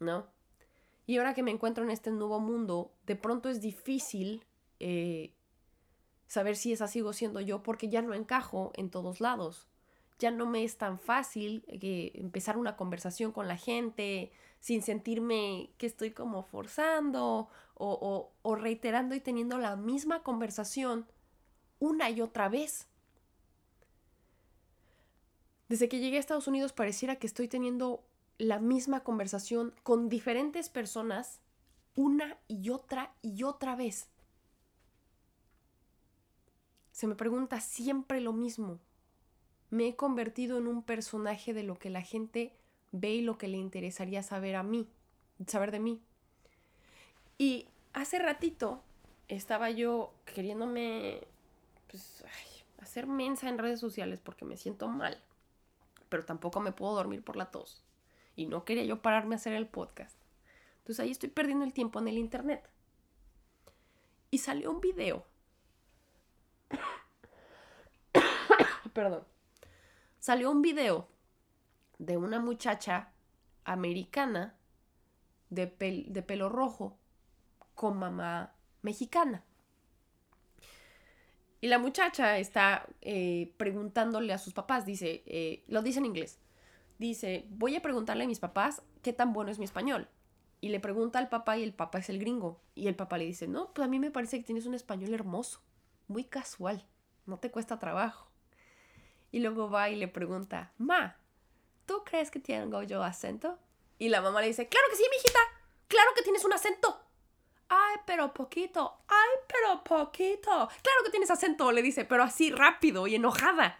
¿No? 0.00 0.26
Y 1.06 1.18
ahora 1.18 1.34
que 1.34 1.42
me 1.42 1.50
encuentro 1.50 1.84
en 1.84 1.90
este 1.90 2.10
nuevo 2.10 2.40
mundo, 2.40 2.92
de 3.06 3.16
pronto 3.16 3.48
es 3.48 3.60
difícil 3.60 4.44
eh, 4.80 5.32
saber 6.32 6.56
si 6.56 6.72
esa 6.72 6.88
sigo 6.88 7.12
siendo 7.12 7.42
yo 7.42 7.62
porque 7.62 7.90
ya 7.90 8.00
no 8.00 8.14
encajo 8.14 8.72
en 8.76 8.88
todos 8.88 9.20
lados. 9.20 9.66
Ya 10.18 10.30
no 10.30 10.46
me 10.46 10.64
es 10.64 10.78
tan 10.78 10.98
fácil 10.98 11.62
eh, 11.68 12.12
empezar 12.14 12.56
una 12.56 12.74
conversación 12.74 13.32
con 13.32 13.48
la 13.48 13.58
gente 13.58 14.32
sin 14.58 14.80
sentirme 14.80 15.74
que 15.76 15.84
estoy 15.84 16.12
como 16.12 16.42
forzando 16.42 17.50
o, 17.74 18.54
reiterando 18.56 19.14
y 19.14 19.20
teniendo 19.20 19.58
la 19.58 19.76
misma 19.76 20.22
conversación 20.22 21.06
una 21.80 22.08
y 22.08 22.22
otra 22.22 22.48
vez. 22.48 22.88
Desde 25.68 25.90
que 25.90 25.98
llegué 25.98 26.16
a 26.16 26.20
Estados 26.20 26.48
Unidos 26.48 26.72
pareciera 26.72 27.16
que 27.16 27.26
estoy 27.26 27.46
teniendo 27.46 28.06
la 28.38 28.58
misma 28.58 29.00
conversación 29.00 29.74
con 29.82 30.08
diferentes 30.08 30.70
personas 30.70 31.40
una 31.94 32.38
y 32.48 32.70
otra 32.70 33.14
y 33.20 33.42
otra 33.42 33.76
vez. 33.76 34.11
Se 36.92 37.06
me 37.06 37.14
pregunta 37.14 37.60
siempre 37.60 38.20
lo 38.20 38.32
mismo. 38.32 38.78
Me 39.70 39.88
he 39.88 39.96
convertido 39.96 40.58
en 40.58 40.66
un 40.66 40.82
personaje 40.82 41.54
de 41.54 41.62
lo 41.62 41.78
que 41.78 41.90
la 41.90 42.02
gente 42.02 42.54
ve 42.92 43.14
y 43.14 43.22
lo 43.22 43.38
que 43.38 43.48
le 43.48 43.56
interesaría 43.56 44.22
saber 44.22 44.54
a 44.54 44.62
mí, 44.62 44.86
saber 45.46 45.70
de 45.70 45.80
mí. 45.80 46.02
Y 47.38 47.66
hace 47.94 48.18
ratito 48.18 48.82
estaba 49.28 49.70
yo 49.70 50.12
queriéndome 50.26 51.26
pues, 51.88 52.24
hacer 52.78 53.06
mensa 53.06 53.48
en 53.48 53.58
redes 53.58 53.80
sociales 53.80 54.20
porque 54.22 54.44
me 54.44 54.58
siento 54.58 54.88
mal, 54.88 55.18
pero 56.10 56.24
tampoco 56.24 56.60
me 56.60 56.72
puedo 56.72 56.94
dormir 56.94 57.24
por 57.24 57.36
la 57.36 57.50
tos. 57.50 57.82
Y 58.36 58.46
no 58.46 58.64
quería 58.64 58.84
yo 58.84 59.00
pararme 59.00 59.34
a 59.34 59.36
hacer 59.36 59.54
el 59.54 59.66
podcast. 59.66 60.16
Entonces 60.78 61.00
ahí 61.00 61.10
estoy 61.10 61.30
perdiendo 61.30 61.64
el 61.64 61.72
tiempo 61.72 61.98
en 61.98 62.08
el 62.08 62.18
internet. 62.18 62.68
Y 64.30 64.38
salió 64.38 64.70
un 64.70 64.80
video. 64.80 65.24
Perdón. 68.92 69.24
Salió 70.18 70.50
un 70.50 70.62
video 70.62 71.08
de 71.98 72.16
una 72.16 72.40
muchacha 72.40 73.12
americana 73.64 74.56
de, 75.50 75.66
de 76.08 76.22
pelo 76.22 76.48
rojo 76.48 76.98
con 77.74 77.98
mamá 77.98 78.54
mexicana. 78.82 79.44
Y 81.62 81.68
la 81.68 81.78
muchacha 81.78 82.38
está 82.38 82.88
eh, 83.02 83.54
preguntándole 83.56 84.32
a 84.32 84.38
sus 84.38 84.52
papás, 84.52 84.84
dice, 84.84 85.22
eh, 85.26 85.62
lo 85.68 85.80
dice 85.80 86.00
en 86.00 86.06
inglés, 86.06 86.40
dice, 86.98 87.46
voy 87.50 87.76
a 87.76 87.82
preguntarle 87.82 88.24
a 88.24 88.26
mis 88.26 88.40
papás 88.40 88.82
qué 89.00 89.12
tan 89.12 89.32
bueno 89.32 89.52
es 89.52 89.60
mi 89.60 89.64
español. 89.64 90.08
Y 90.60 90.70
le 90.70 90.80
pregunta 90.80 91.20
al 91.20 91.28
papá 91.28 91.56
y 91.58 91.62
el 91.62 91.72
papá 91.72 91.98
es 91.98 92.08
el 92.08 92.18
gringo. 92.18 92.60
Y 92.74 92.88
el 92.88 92.96
papá 92.96 93.16
le 93.16 93.26
dice, 93.26 93.46
no, 93.46 93.72
pues 93.72 93.86
a 93.86 93.88
mí 93.88 94.00
me 94.00 94.10
parece 94.10 94.38
que 94.38 94.44
tienes 94.44 94.66
un 94.66 94.74
español 94.74 95.14
hermoso, 95.14 95.60
muy 96.08 96.24
casual, 96.24 96.84
no 97.26 97.38
te 97.38 97.52
cuesta 97.52 97.78
trabajo. 97.78 98.31
Y 99.32 99.40
luego 99.40 99.68
va 99.68 99.88
y 99.88 99.96
le 99.96 100.08
pregunta, 100.08 100.72
ma, 100.78 101.16
¿tú 101.86 102.04
crees 102.04 102.30
que 102.30 102.38
tengo 102.38 102.82
yo 102.82 103.02
acento? 103.02 103.58
Y 103.98 104.08
la 104.08 104.20
mamá 104.20 104.40
le 104.40 104.48
dice, 104.48 104.68
claro 104.68 104.86
que 104.90 104.96
sí, 104.96 105.04
mijita, 105.10 105.38
claro 105.88 106.10
que 106.14 106.22
tienes 106.22 106.44
un 106.44 106.52
acento. 106.52 107.00
Ay, 107.68 107.96
pero 108.04 108.34
poquito. 108.34 108.98
Ay, 109.08 109.30
pero 109.48 109.82
poquito. 109.82 110.50
Claro 110.50 111.04
que 111.04 111.10
tienes 111.10 111.30
acento, 111.30 111.72
le 111.72 111.80
dice, 111.80 112.04
pero 112.04 112.22
así 112.22 112.50
rápido 112.50 113.06
y 113.06 113.14
enojada. 113.14 113.78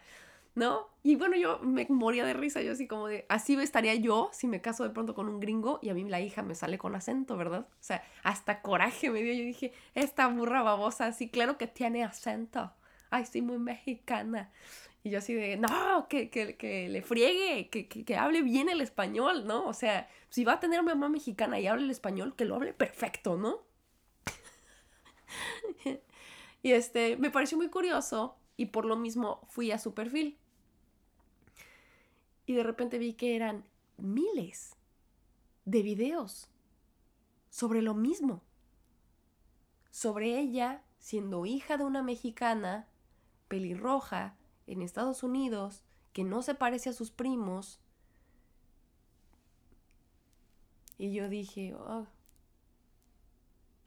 ¿No? 0.55 0.89
Y 1.03 1.15
bueno, 1.15 1.35
yo 1.35 1.59
me 1.59 1.85
moría 1.89 2.25
de 2.25 2.33
risa, 2.33 2.61
yo 2.61 2.71
así 2.71 2.87
como 2.87 3.07
de, 3.07 3.25
así 3.27 3.55
estaría 3.55 3.95
yo 3.95 4.29
si 4.33 4.47
me 4.47 4.61
caso 4.61 4.83
de 4.83 4.91
pronto 4.91 5.15
con 5.15 5.27
un 5.27 5.39
gringo 5.39 5.79
y 5.81 5.89
a 5.89 5.95
mí 5.95 6.03
la 6.07 6.21
hija 6.21 6.43
me 6.43 6.53
sale 6.53 6.77
con 6.77 6.95
acento, 6.95 7.35
¿verdad? 7.37 7.67
O 7.69 7.83
sea, 7.83 8.03
hasta 8.23 8.61
coraje 8.61 9.09
me 9.09 9.21
dio, 9.23 9.33
yo 9.33 9.43
dije, 9.43 9.73
esta 9.95 10.27
burra 10.27 10.61
babosa, 10.61 11.11
sí, 11.11 11.29
claro 11.29 11.57
que 11.57 11.67
tiene 11.67 12.03
acento. 12.03 12.71
Ay, 13.09 13.25
soy 13.25 13.41
muy 13.41 13.57
mexicana. 13.57 14.51
Y 15.03 15.09
yo 15.09 15.17
así 15.17 15.33
de, 15.33 15.57
no, 15.57 16.07
que, 16.07 16.29
que, 16.29 16.87
le 16.89 17.01
friegue, 17.01 17.69
que, 17.69 17.87
que, 17.87 18.15
hable 18.15 18.41
bien 18.41 18.69
el 18.69 18.79
español, 18.79 19.45
¿no? 19.45 19.67
O 19.67 19.73
sea, 19.73 20.07
si 20.29 20.45
va 20.45 20.53
a 20.53 20.59
tener 20.61 20.79
a 20.79 20.81
mi 20.81 20.89
mamá 20.89 21.09
mexicana 21.09 21.59
y 21.59 21.67
hable 21.67 21.83
el 21.83 21.91
español, 21.91 22.35
que 22.37 22.45
lo 22.45 22.55
hable 22.55 22.73
perfecto, 22.73 23.35
¿no? 23.35 23.59
y 26.63 26.71
este, 26.71 27.17
me 27.17 27.31
pareció 27.31 27.57
muy 27.57 27.69
curioso 27.69 28.37
y 28.55 28.67
por 28.67 28.85
lo 28.85 28.95
mismo 28.95 29.41
fui 29.49 29.71
a 29.71 29.79
su 29.79 29.93
perfil. 29.93 30.37
Y 32.45 32.53
de 32.53 32.63
repente 32.63 32.97
vi 32.97 33.13
que 33.13 33.35
eran 33.35 33.65
miles 33.97 34.77
de 35.65 35.81
videos 35.81 36.47
sobre 37.49 37.81
lo 37.81 37.93
mismo. 37.93 38.41
Sobre 39.91 40.39
ella 40.39 40.81
siendo 40.97 41.45
hija 41.45 41.75
de 41.75 41.83
una 41.83 42.01
mexicana, 42.01 42.87
pelirroja, 43.49 44.37
en 44.67 44.81
Estados 44.81 45.23
Unidos, 45.23 45.83
que 46.13 46.23
no 46.23 46.41
se 46.41 46.55
parece 46.55 46.89
a 46.89 46.93
sus 46.93 47.11
primos. 47.11 47.79
Y 50.97 51.13
yo 51.13 51.27
dije, 51.29 51.73
oh. 51.75 52.07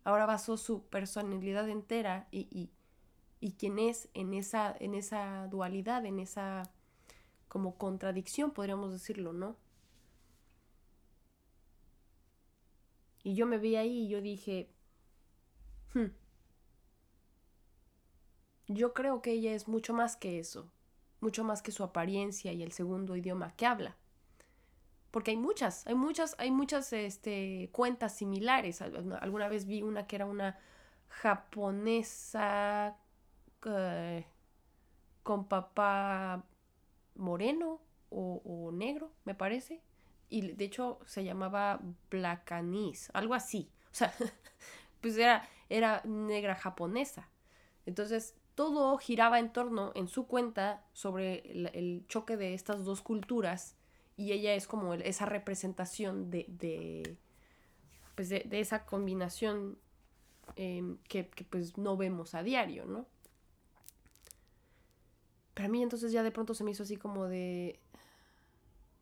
ahora 0.04 0.26
basó 0.26 0.56
su 0.56 0.82
personalidad 0.82 1.68
entera 1.68 2.28
y, 2.30 2.48
y, 2.50 2.70
y 3.40 3.52
quién 3.52 3.78
es 3.78 4.08
en 4.14 4.34
esa, 4.34 4.76
en 4.78 4.94
esa 4.94 5.46
dualidad, 5.48 6.04
en 6.04 6.18
esa 6.18 6.64
como 7.48 7.78
contradicción, 7.78 8.50
podríamos 8.50 8.92
decirlo, 8.92 9.32
¿no? 9.32 9.56
Y 13.22 13.34
yo 13.34 13.46
me 13.46 13.58
vi 13.58 13.76
ahí 13.76 14.04
y 14.04 14.08
yo 14.08 14.20
dije, 14.20 14.68
hmm, 15.94 16.06
yo 18.68 18.94
creo 18.94 19.22
que 19.22 19.32
ella 19.32 19.52
es 19.52 19.68
mucho 19.68 19.94
más 19.94 20.16
que 20.16 20.38
eso, 20.38 20.70
mucho 21.20 21.44
más 21.44 21.62
que 21.62 21.72
su 21.72 21.84
apariencia 21.84 22.52
y 22.52 22.62
el 22.62 22.72
segundo 22.72 23.16
idioma 23.16 23.54
que 23.56 23.66
habla. 23.66 23.96
Porque 25.10 25.30
hay 25.30 25.36
muchas, 25.36 25.86
hay 25.86 25.94
muchas, 25.94 26.34
hay 26.38 26.50
muchas 26.50 26.92
este, 26.92 27.70
cuentas 27.72 28.16
similares. 28.16 28.82
Alguna 28.82 29.48
vez 29.48 29.66
vi 29.66 29.82
una 29.82 30.06
que 30.06 30.16
era 30.16 30.26
una 30.26 30.58
japonesa 31.08 32.96
eh, 33.64 34.26
con 35.22 35.48
papá 35.48 36.44
moreno 37.14 37.80
o, 38.10 38.42
o 38.44 38.72
negro, 38.72 39.12
me 39.24 39.34
parece 39.34 39.82
y 40.28 40.52
de 40.52 40.64
hecho 40.64 40.98
se 41.06 41.24
llamaba 41.24 41.80
Blackanis, 42.10 43.10
algo 43.12 43.34
así. 43.34 43.70
O 43.90 43.94
sea, 43.94 44.12
pues 45.00 45.16
era, 45.16 45.48
era 45.68 46.02
negra 46.04 46.54
japonesa. 46.54 47.28
Entonces, 47.86 48.34
todo 48.56 48.98
giraba 48.98 49.38
en 49.38 49.52
torno, 49.52 49.92
en 49.94 50.08
su 50.08 50.26
cuenta, 50.26 50.84
sobre 50.92 51.40
el, 51.52 52.04
choque 52.08 52.36
de 52.36 52.54
estas 52.54 52.84
dos 52.84 53.02
culturas 53.02 53.76
y 54.16 54.32
ella 54.32 54.54
es 54.54 54.66
como 54.66 54.94
esa 54.94 55.26
representación 55.26 56.30
de, 56.30 56.46
de, 56.48 57.16
pues 58.16 58.30
de, 58.30 58.48
esa 58.50 58.86
combinación 58.86 59.78
em, 60.56 60.96
que, 61.08 61.28
que, 61.28 61.44
pues 61.44 61.76
no 61.76 61.96
vemos 61.96 62.34
a 62.34 62.42
diario, 62.42 62.86
¿no? 62.86 63.06
Para 65.54 65.68
mí 65.68 65.82
entonces 65.82 66.10
ya 66.12 66.22
de 66.22 66.32
pronto 66.32 66.54
se 66.54 66.64
me 66.64 66.70
hizo 66.70 66.82
así 66.82 66.96
como 66.96 67.26
de, 67.26 67.78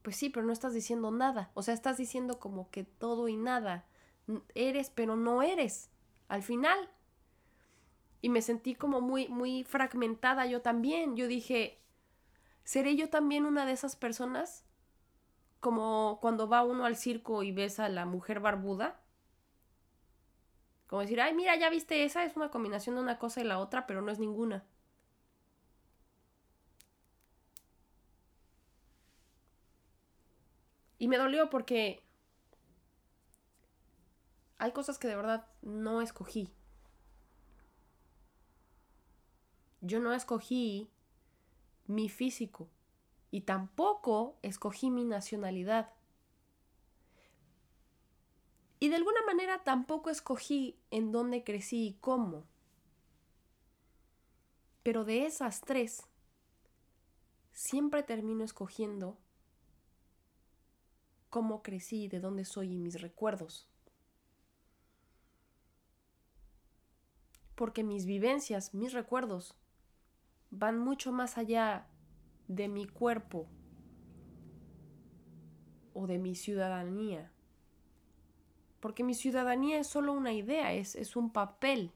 pues 0.03 0.17
sí, 0.17 0.31
pero 0.31 0.45
no 0.45 0.53
estás 0.53 0.75
diciendo 0.75 1.11
nada. 1.11 1.51
O 1.55 1.63
sea, 1.63 1.73
estás 1.73 1.97
diciendo 1.97 2.39
como 2.39 2.71
que 2.71 2.85
todo 2.85 3.29
y 3.29 3.37
nada. 3.37 3.87
Eres, 4.55 4.91
pero 4.91 5.17
no 5.17 5.43
eres. 5.43 5.89
Al 6.29 6.43
final. 6.43 6.91
Y 8.25 8.31
me 8.31 8.41
sentí 8.41 8.75
como 8.75 9.03
muy, 9.03 9.29
muy 9.29 9.65
fragmentada 9.65 10.47
yo 10.47 10.63
también. 10.63 11.15
Yo 11.15 11.29
dije, 11.29 11.79
¿seré 12.65 12.97
yo 12.97 13.11
también 13.11 13.45
una 13.45 13.67
de 13.67 13.73
esas 13.73 13.97
personas? 13.97 14.65
Como 15.61 16.21
cuando 16.23 16.49
va 16.49 16.65
uno 16.65 16.87
al 16.87 16.97
circo 16.97 17.43
y 17.43 17.53
ves 17.53 17.79
a 17.81 17.91
la 17.91 18.07
mujer 18.07 18.41
barbuda. 18.41 18.99
Como 20.87 21.03
decir, 21.03 21.21
ay, 21.21 21.35
mira, 21.35 21.55
ya 21.57 21.69
viste 21.69 22.03
esa, 22.05 22.25
es 22.25 22.35
una 22.35 22.51
combinación 22.51 22.95
de 22.95 23.03
una 23.03 23.19
cosa 23.19 23.43
y 23.43 23.45
la 23.45 23.59
otra, 23.59 23.87
pero 23.87 24.01
no 24.01 24.11
es 24.11 24.19
ninguna. 24.19 24.65
Y 30.99 31.09
me 31.09 31.19
dolió 31.19 31.51
porque 31.51 32.03
hay 34.57 34.73
cosas 34.73 34.99
que 34.99 35.09
de 35.09 35.17
verdad 35.17 35.47
no 35.61 36.01
escogí. 36.01 36.51
Yo 39.87 40.01
no 40.01 40.15
escogí 40.15 40.89
mi 41.87 42.09
físico 42.09 42.71
y 43.31 43.43
tampoco 43.43 44.39
escogí 44.41 44.89
mi 44.91 45.05
nacionalidad. 45.05 45.93
Y 48.81 48.89
de 48.89 48.97
alguna 48.97 49.21
manera 49.27 49.63
tampoco 49.63 50.09
escogí 50.09 50.79
en 50.91 51.13
dónde 51.13 51.45
crecí 51.45 51.89
y 51.89 51.93
cómo. 52.01 52.47
Pero 54.83 55.05
de 55.05 55.27
esas 55.27 55.61
tres, 55.61 56.07
siempre 57.53 58.03
termino 58.03 58.43
escogiendo 58.43 59.19
cómo 61.29 61.63
crecí, 61.63 62.09
de 62.09 62.21
dónde 62.21 62.47
soy 62.47 62.73
y 62.73 62.79
mis 62.79 63.03
recuerdos. 63.03 63.69
Porque 67.55 67.85
mis 67.85 68.07
vivencias, 68.07 68.73
mis 68.73 68.95
recuerdos, 68.95 69.55
van 70.55 70.79
mucho 70.79 71.13
más 71.13 71.39
allá 71.39 71.87
de 72.49 72.69
mi 72.69 72.87
cuerpo 72.87 73.47
o 75.93 76.07
de 76.07 76.19
mi 76.19 76.35
ciudadanía. 76.35 77.31
Porque 78.81 79.05
mi 79.05 79.15
ciudadanía 79.15 79.79
es 79.79 79.87
solo 79.87 80.13
una 80.13 80.33
idea, 80.33 80.73
es, 80.73 80.95
es 80.95 81.17
un 81.17 81.31
papel. 81.31 81.93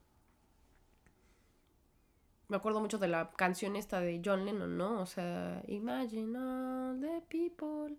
Me 2.48 2.56
acuerdo 2.56 2.80
mucho 2.80 2.98
de 2.98 3.08
la 3.08 3.30
canción 3.32 3.76
esta 3.76 4.00
de 4.00 4.22
John 4.24 4.46
Lennon, 4.46 4.78
¿no? 4.78 5.00
O 5.00 5.06
sea, 5.06 5.62
Imagine 5.66 6.38
all 6.38 7.00
the 7.00 7.22
people 7.28 7.96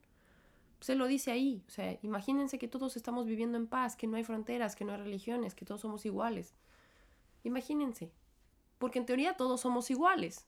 se 0.79 0.95
lo 0.95 1.07
dice 1.07 1.31
ahí. 1.31 1.63
O 1.67 1.71
sea, 1.71 1.97
imagínense 2.01 2.57
que 2.57 2.67
todos 2.67 2.95
estamos 2.95 3.25
viviendo 3.25 3.57
en 3.57 3.67
paz, 3.67 3.95
que 3.95 4.07
no 4.07 4.17
hay 4.17 4.23
fronteras, 4.23 4.75
que 4.75 4.85
no 4.85 4.93
hay 4.93 4.99
religiones, 4.99 5.55
que 5.55 5.65
todos 5.65 5.81
somos 5.81 6.05
iguales. 6.05 6.55
Imagínense. 7.43 8.11
Porque 8.77 8.99
en 8.99 9.05
teoría 9.05 9.35
todos 9.35 9.61
somos 9.61 9.91
iguales. 9.91 10.47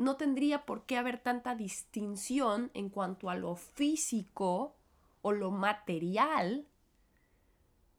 No 0.00 0.16
tendría 0.16 0.64
por 0.64 0.86
qué 0.86 0.96
haber 0.96 1.18
tanta 1.18 1.54
distinción 1.54 2.70
en 2.72 2.88
cuanto 2.88 3.28
a 3.28 3.34
lo 3.34 3.54
físico 3.54 4.74
o 5.20 5.30
lo 5.30 5.50
material, 5.50 6.66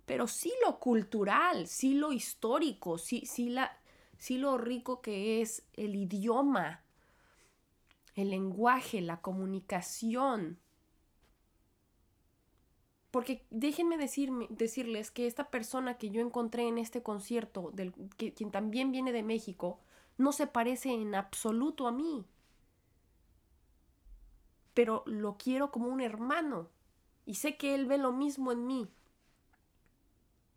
pero 0.07 0.25
sí 0.25 0.51
lo 0.65 0.79
cultural, 0.79 1.67
sí 1.67 1.93
lo 1.93 2.11
histórico, 2.11 2.97
sí, 2.97 3.27
sí, 3.27 3.49
la, 3.49 3.77
sí 4.17 4.39
lo 4.39 4.57
rico 4.57 5.03
que 5.03 5.43
es 5.43 5.61
el 5.73 5.95
idioma, 5.95 6.81
el 8.15 8.31
lenguaje, 8.31 8.99
la 9.01 9.21
comunicación, 9.21 10.57
porque 13.11 13.45
déjenme 13.51 13.99
decirles 13.99 15.11
que 15.11 15.27
esta 15.27 15.51
persona 15.51 15.99
que 15.99 16.09
yo 16.09 16.21
encontré 16.21 16.67
en 16.67 16.79
este 16.79 17.03
concierto, 17.03 17.69
del, 17.75 17.93
que, 18.17 18.33
quien 18.33 18.49
también 18.49 18.91
viene 18.91 19.11
de 19.11 19.21
México, 19.21 19.79
no 20.21 20.31
se 20.31 20.47
parece 20.47 20.93
en 20.93 21.15
absoluto 21.15 21.87
a 21.87 21.91
mí. 21.91 22.25
Pero 24.73 25.03
lo 25.05 25.37
quiero 25.37 25.71
como 25.71 25.87
un 25.87 26.01
hermano. 26.01 26.69
Y 27.25 27.35
sé 27.35 27.57
que 27.57 27.75
él 27.75 27.85
ve 27.85 27.97
lo 27.97 28.11
mismo 28.11 28.51
en 28.51 28.65
mí. 28.65 28.89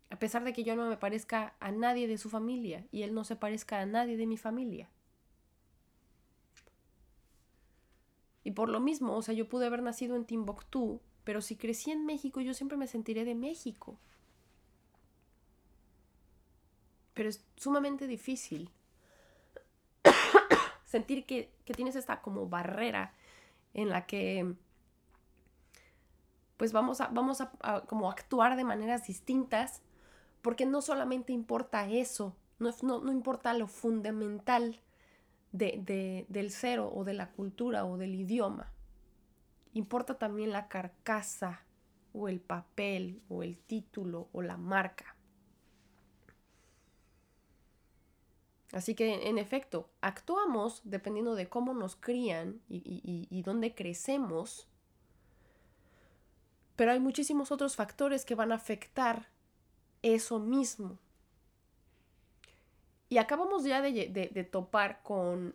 A 0.09 0.19
pesar 0.19 0.43
de 0.43 0.53
que 0.53 0.63
yo 0.63 0.75
no 0.75 0.87
me 0.87 0.97
parezca 0.97 1.55
a 1.59 1.71
nadie 1.71 2.07
de 2.07 2.17
su 2.17 2.29
familia 2.29 2.87
y 2.91 3.01
él 3.03 3.13
no 3.13 3.23
se 3.23 3.35
parezca 3.35 3.81
a 3.81 3.85
nadie 3.85 4.17
de 4.17 4.27
mi 4.27 4.37
familia. 4.37 4.89
Y 8.43 8.51
por 8.51 8.69
lo 8.69 8.79
mismo, 8.79 9.15
o 9.15 9.21
sea, 9.21 9.33
yo 9.33 9.49
pude 9.49 9.65
haber 9.65 9.81
nacido 9.81 10.15
en 10.15 10.25
Timbuktu 10.25 11.01
pero 11.25 11.41
si 11.41 11.57
crecí 11.57 11.91
en 11.91 12.05
México, 12.05 12.39
yo 12.39 12.53
siempre 12.53 12.77
me 12.77 12.87
sentiré 12.87 13.25
de 13.25 13.35
México. 13.35 13.97
Pero 17.15 17.27
es 17.27 17.43
sumamente 17.57 18.07
difícil 18.07 18.69
sentir 20.95 21.25
que, 21.25 21.51
tienes 21.75 21.97
esta 21.97 22.21
como 22.21 22.47
barrera 22.47 23.11
en 23.73 23.89
la 23.89 24.05
que 24.05 24.55
pues 26.55 26.71
vamos 26.71 27.01
a, 27.01 27.07
vamos 27.07 27.41
a, 27.41 27.81
como 27.81 28.09
actuar 28.09 28.55
de 28.55 28.63
maneras 28.63 29.05
distintas 29.05 29.81
porque 30.41 30.65
no 30.65 30.81
solamente 30.81 31.33
importa 31.33 31.89
eso, 31.89 32.33
no, 32.59 32.71
no, 32.81 33.11
importa 33.11 33.53
lo 33.53 33.67
fundamental 33.67 34.79
de, 35.51 36.25
del 36.29 36.51
cero 36.51 36.89
o 36.95 37.03
de 37.03 37.13
la 37.13 37.31
cultura 37.31 37.83
o 37.83 37.97
del 37.97 38.15
idioma. 38.15 38.71
Importa 39.73 40.17
también 40.17 40.53
la 40.53 40.69
carcasa 40.69 41.63
o 42.13 42.29
el 42.29 42.39
papel 42.39 43.21
o 43.27 43.43
el 43.43 43.57
título 43.57 44.29
o 44.31 44.41
la 44.41 44.55
marca. 44.55 45.14
Así 48.75 48.93
que, 48.93 49.29
en 49.29 49.37
efecto, 49.37 49.89
actuamos 50.01 50.81
dependiendo 50.83 51.35
de 51.35 51.47
cómo 51.47 51.73
nos 51.73 51.95
crían 51.95 52.59
y, 52.67 53.41
dónde 53.41 53.73
crecemos, 53.73 54.67
pero 56.75 56.91
hay 56.91 56.99
muchísimos 56.99 57.53
otros 57.53 57.77
factores 57.77 58.25
que 58.25 58.35
van 58.35 58.51
a 58.51 58.55
afectar 58.55 59.29
eso 60.01 60.39
mismo. 60.39 60.99
Y 63.07 63.17
acabamos 63.17 63.63
ya 63.63 63.81
de, 63.81 64.49
topar 64.51 65.01
con 65.03 65.53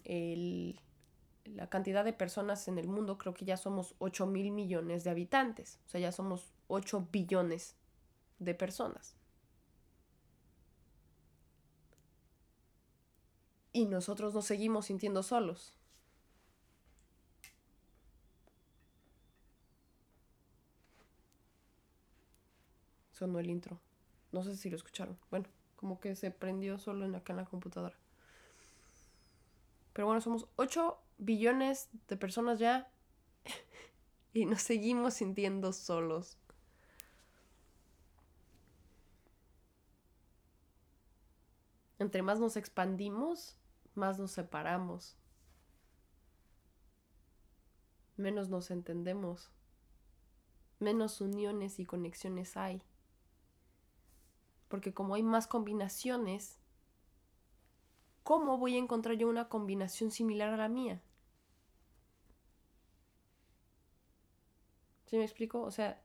la 1.44 1.68
cantidad 1.68 2.06
de 2.06 2.14
personas 2.14 2.68
en 2.68 2.78
el 2.78 2.88
mundo, 2.88 3.18
creo 3.18 3.34
que 3.34 3.44
ya 3.44 3.58
somos 3.58 3.96
8 3.98 4.24
mil 4.28 4.50
millones 4.50 5.04
de 5.04 5.10
habitantes, 5.10 5.78
o 5.86 5.90
sea, 5.90 6.00
ya 6.00 6.10
somos 6.10 6.54
8 6.68 7.08
billones 7.12 7.76
de 8.38 8.54
personas. 8.54 9.19
Y 13.72 13.86
nosotros 13.86 14.34
nos 14.34 14.46
seguimos 14.46 14.86
sintiendo 14.86 15.22
solos. 15.22 15.74
Sonó 23.12 23.38
el 23.38 23.50
intro. 23.50 23.78
No 24.32 24.42
sé 24.42 24.56
si 24.56 24.70
lo 24.70 24.76
escucharon. 24.76 25.18
Bueno, 25.30 25.46
como 25.76 26.00
que 26.00 26.16
se 26.16 26.30
prendió 26.30 26.78
solo 26.78 27.04
en 27.04 27.14
acá 27.14 27.32
en 27.32 27.38
la 27.38 27.44
computadora. 27.44 27.96
Pero 29.92 30.06
bueno, 30.06 30.20
somos 30.20 30.46
8 30.56 30.98
billones 31.18 31.88
de 32.08 32.16
personas 32.16 32.58
ya 32.58 32.90
y 34.32 34.46
nos 34.46 34.62
seguimos 34.62 35.14
sintiendo 35.14 35.72
solos. 35.72 36.38
Entre 41.98 42.22
más 42.22 42.40
nos 42.40 42.56
expandimos, 42.56 43.59
más 44.00 44.18
nos 44.18 44.32
separamos. 44.32 45.16
Menos 48.16 48.48
nos 48.48 48.70
entendemos. 48.70 49.50
Menos 50.80 51.20
uniones 51.20 51.78
y 51.78 51.84
conexiones 51.84 52.56
hay 52.56 52.82
porque 54.70 54.94
como 54.94 55.16
hay 55.16 55.24
más 55.24 55.48
combinaciones, 55.48 56.56
¿cómo 58.22 58.56
voy 58.56 58.76
a 58.76 58.78
encontrar 58.78 59.16
yo 59.16 59.28
una 59.28 59.48
combinación 59.48 60.12
similar 60.12 60.54
a 60.54 60.56
la 60.56 60.68
mía? 60.68 61.02
¿Sí 65.06 65.16
me 65.16 65.24
explico? 65.24 65.60
O 65.62 65.72
sea, 65.72 66.00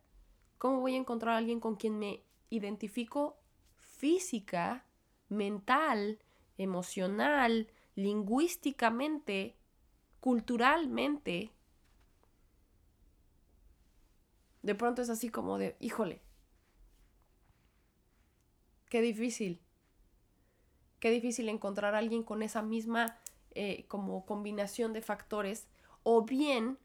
¿cómo 0.57 0.79
voy 0.79 0.95
a 0.95 0.97
encontrar 0.97 1.35
a 1.35 1.37
alguien 1.37 1.59
con 1.59 1.75
quien 1.75 1.99
me 1.99 2.23
identifico 2.49 3.37
física, 3.75 4.83
mental, 5.29 6.17
emocional, 6.57 7.69
lingüísticamente, 7.95 9.55
culturalmente? 10.19 11.51
De 14.61 14.75
pronto 14.75 15.01
es 15.01 15.09
así 15.09 15.29
como 15.29 15.57
de, 15.57 15.75
híjole, 15.79 16.21
qué 18.89 19.01
difícil. 19.01 19.61
Qué 20.99 21.11
difícil 21.11 21.49
encontrar 21.49 21.93
a 21.93 21.99
alguien 21.99 22.23
con 22.23 22.41
esa 22.41 22.61
misma 22.61 23.19
eh, 23.53 23.85
como 23.87 24.25
combinación 24.25 24.91
de 24.93 25.01
factores 25.01 25.67
o 26.03 26.23
bien 26.23 26.77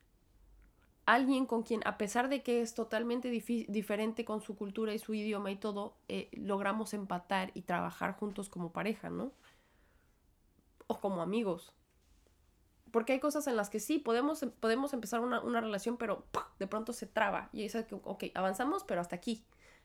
alguien 1.07 1.47
con 1.47 1.63
quien 1.63 1.81
a 1.87 1.99
pesar 1.99 2.29
de 2.29 2.43
que 2.43 2.61
es 2.61 2.75
totalmente 2.75 3.31
diferente 3.31 4.25
con 4.25 4.41
su 4.43 4.57
cultura 4.57 4.95
y 4.95 4.99
su 4.99 5.15
idioma 5.15 5.51
y 5.51 5.57
todo, 5.57 5.97
eh, 6.09 6.29
logramos 6.33 6.95
empatar 6.95 7.51
y 7.55 7.63
trabajar 7.63 8.13
juntos 8.13 8.49
como 8.49 8.73
pareja, 8.73 9.11
¿no? 9.11 9.33
O 10.91 10.99
como 10.99 11.23
amigos. 11.23 11.73
Porque 12.91 13.13
hay 13.13 13.21
cosas 13.21 13.47
en 13.47 13.55
las 13.55 13.71
que 13.71 13.79
sí, 13.79 14.01
podemos, 14.01 14.45
podemos 14.59 14.93
empezar 14.93 15.21
una, 15.21 15.41
una 15.41 15.61
relación, 15.61 15.97
pero 15.97 16.25
de 16.59 16.67
pronto 16.67 16.93
se 16.93 17.07
traba. 17.07 17.49
Y 17.53 17.63
es 17.63 17.77
que, 17.85 17.95
ok, 17.95 18.25
avanzamos, 18.35 18.83
pero 18.83 19.01
hasta 19.01 19.15
aquí. 19.15 19.45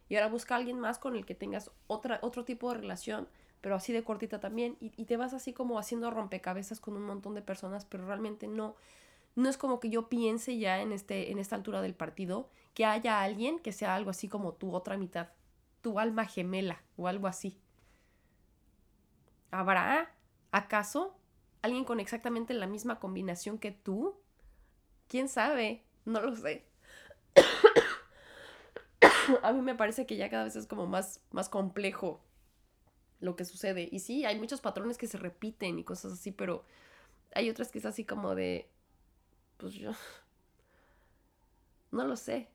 Y 0.10 0.16
ahora 0.16 0.30
busca 0.30 0.56
a 0.56 0.58
alguien 0.58 0.80
más 0.80 0.98
con 0.98 1.16
el 1.16 1.24
que 1.24 1.36
tengas 1.36 1.70
otra, 1.86 2.18
otro 2.24 2.44
tipo 2.44 2.72
de 2.72 2.80
relación, 2.80 3.28
pero 3.62 3.76
así 3.76 3.94
de 3.94 4.04
cortita 4.04 4.40
también. 4.40 4.78
Y, 4.80 5.06
te 5.06 5.16
vas 5.16 5.34
así 5.36 5.54
como 5.54 5.78
haciendo 5.78 6.10
rompecabezas 6.10 6.80
con 6.80 6.96
un 6.96 7.04
montón 7.04 7.36
de 7.36 7.44
personas, 7.44 7.86
pero 7.86 8.08
realmente 8.08 8.48
no. 8.48 8.76
No 9.36 9.48
es 9.48 9.58
como 9.58 9.80
que 9.80 9.92
yo 9.92 10.10
piense 10.10 10.58
ya 10.58 10.82
en, 10.82 10.92
este, 10.92 11.32
en 11.32 11.38
esta 11.38 11.56
altura 11.56 11.82
del 11.82 11.94
partido 11.94 12.50
que 12.74 12.86
haya 12.86 13.22
alguien 13.22 13.60
que 13.60 13.74
sea 13.74 13.94
algo 13.94 14.10
así 14.10 14.28
como 14.28 14.54
tu 14.54 14.74
otra 14.74 14.98
mitad, 14.98 15.30
tu 15.82 16.00
alma 16.00 16.26
gemela 16.26 16.82
o 16.98 17.08
algo 17.08 17.28
así. 17.28 17.60
¿Habrá, 19.52 20.15
acaso, 20.56 21.18
alguien 21.62 21.84
con 21.84 22.00
exactamente 22.00 22.54
la 22.54 22.68
misma 22.68 23.00
combinación 23.00 23.58
que 23.58 23.72
tú? 23.72 24.16
¿Quién 25.08 25.28
sabe? 25.28 25.84
No 26.06 26.22
lo 26.22 26.36
sé. 26.36 26.66
a 29.44 29.52
mí 29.52 29.62
me 29.62 29.76
parece 29.76 30.06
que 30.06 30.18
ya 30.18 30.30
cada 30.30 30.46
vez 30.46 30.56
es 30.56 30.68
como 30.68 30.88
más, 30.88 31.22
más 31.32 31.50
complejo 31.50 32.22
lo 33.20 33.36
que 33.36 33.46
sucede. 33.46 33.90
Y 33.92 34.00
sí, 34.00 34.26
hay 34.26 34.40
muchos 34.40 34.62
patrones 34.62 34.98
que 34.98 35.08
se 35.08 35.18
repiten 35.18 35.80
y 35.80 35.84
cosas 35.84 36.14
así, 36.14 36.32
pero 36.32 36.64
hay 37.34 37.50
otras 37.50 37.72
que 37.72 37.80
es 37.80 37.86
así 37.86 38.06
como 38.06 38.36
de, 38.36 38.70
pues 39.58 39.74
yo, 39.74 39.92
no 41.92 42.06
lo 42.06 42.16
sé. 42.16 42.50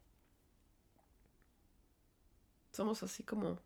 Somos 2.73 3.03
así 3.03 3.25
como, 3.25 3.59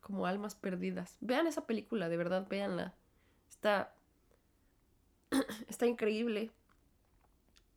como 0.00 0.26
almas 0.26 0.54
perdidas. 0.54 1.18
Vean 1.20 1.46
esa 1.46 1.66
película, 1.66 2.08
de 2.08 2.16
verdad, 2.16 2.46
véanla. 2.48 2.94
Está, 3.54 3.94
está 5.68 5.86
increíble. 5.86 6.50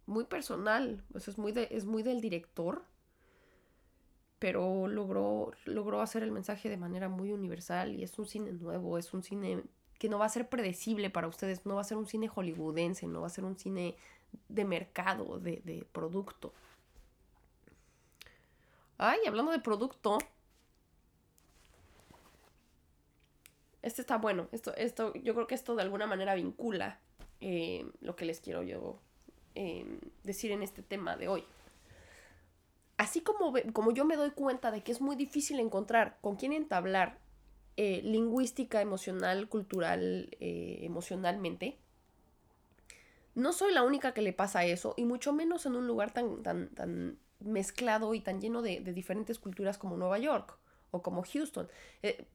Muy 0.06 0.26
personal, 0.26 1.04
pues 1.12 1.28
es 1.28 1.38
muy, 1.38 1.52
de, 1.52 1.68
es 1.72 1.86
muy 1.86 2.02
del 2.04 2.22
director 2.22 2.84
pero 4.40 4.88
logró, 4.88 5.52
logró 5.66 6.02
hacer 6.02 6.24
el 6.24 6.32
mensaje 6.32 6.70
de 6.70 6.78
manera 6.78 7.10
muy 7.10 7.32
universal 7.32 7.96
y 7.96 8.04
es 8.04 8.18
un 8.20 8.28
cine 8.28 8.52
nuevo, 8.52 8.98
es 8.98 9.14
un 9.14 9.24
cine 9.24 9.64
que 9.98 10.10
no 10.10 10.20
va 10.20 10.26
a 10.26 10.30
ser 10.30 10.48
predecible 10.48 11.10
para 11.10 11.28
ustedes, 11.28 11.66
no 11.66 11.76
va 11.76 11.82
a 11.82 11.86
ser 11.86 11.98
un 11.98 12.06
cine 12.06 12.28
hollywoodense, 12.28 13.08
no 13.08 13.22
va 13.22 13.28
a 13.28 13.32
ser 13.32 13.46
un 13.46 13.58
cine 13.58 13.96
de 14.48 14.66
mercado, 14.66 15.40
de, 15.40 15.62
de 15.66 15.88
producto. 15.92 16.54
Ay, 19.00 19.20
hablando 19.28 19.52
de 19.52 19.60
producto, 19.60 20.20
este 23.88 24.02
está 24.02 24.18
bueno, 24.18 24.48
esto, 24.52 24.76
esto, 24.76 25.14
yo 25.14 25.34
creo 25.34 25.48
que 25.48 25.56
esto 25.56 25.76
de 25.76 25.82
alguna 25.82 26.08
manera 26.08 26.36
vincula 26.36 27.00
eh, 27.42 27.86
lo 28.02 28.16
que 28.16 28.26
les 28.26 28.40
quiero 28.40 28.64
yo 28.64 29.00
eh, 29.56 29.86
decir 30.24 30.52
en 30.52 30.64
este 30.64 30.84
tema 30.84 31.16
de 31.16 31.28
hoy. 31.28 31.44
Así 32.98 33.22
como, 33.22 33.54
como 33.74 33.92
yo 33.92 34.06
me 34.06 34.16
doy 34.16 34.32
cuenta 34.32 34.72
de 34.72 34.82
que 34.82 34.92
es 34.92 35.02
muy 35.02 35.16
difícil 35.16 35.60
encontrar 35.60 36.18
con 36.22 36.36
quién 36.36 36.52
entablar 36.52 37.20
eh, 37.78 38.02
lingüística, 38.04 38.82
emocional, 38.82 39.50
cultural, 39.50 40.36
emocionalmente, 40.40 41.78
no 43.36 43.54
soy 43.54 43.72
la 43.72 43.84
única 43.84 44.16
que 44.16 44.24
le 44.24 44.34
pasa 44.34 44.66
eso, 44.66 44.96
y 44.98 45.06
mucho 45.06 45.32
menos 45.32 45.68
en 45.68 45.76
un 45.76 45.86
lugar 45.86 46.12
tan, 46.12 46.42
tan, 46.42 46.70
tan 46.70 47.20
mezclado 47.40 48.14
y 48.16 48.20
tan 48.20 48.42
lleno 48.42 48.62
de, 48.62 48.80
diferentes 48.80 49.38
culturas 49.40 49.78
como 49.78 49.96
Nueva 49.96 50.18
York 50.18 50.58
o 50.92 51.02
como 51.02 51.24
Houston. 51.24 51.70
Eh, 52.02 52.26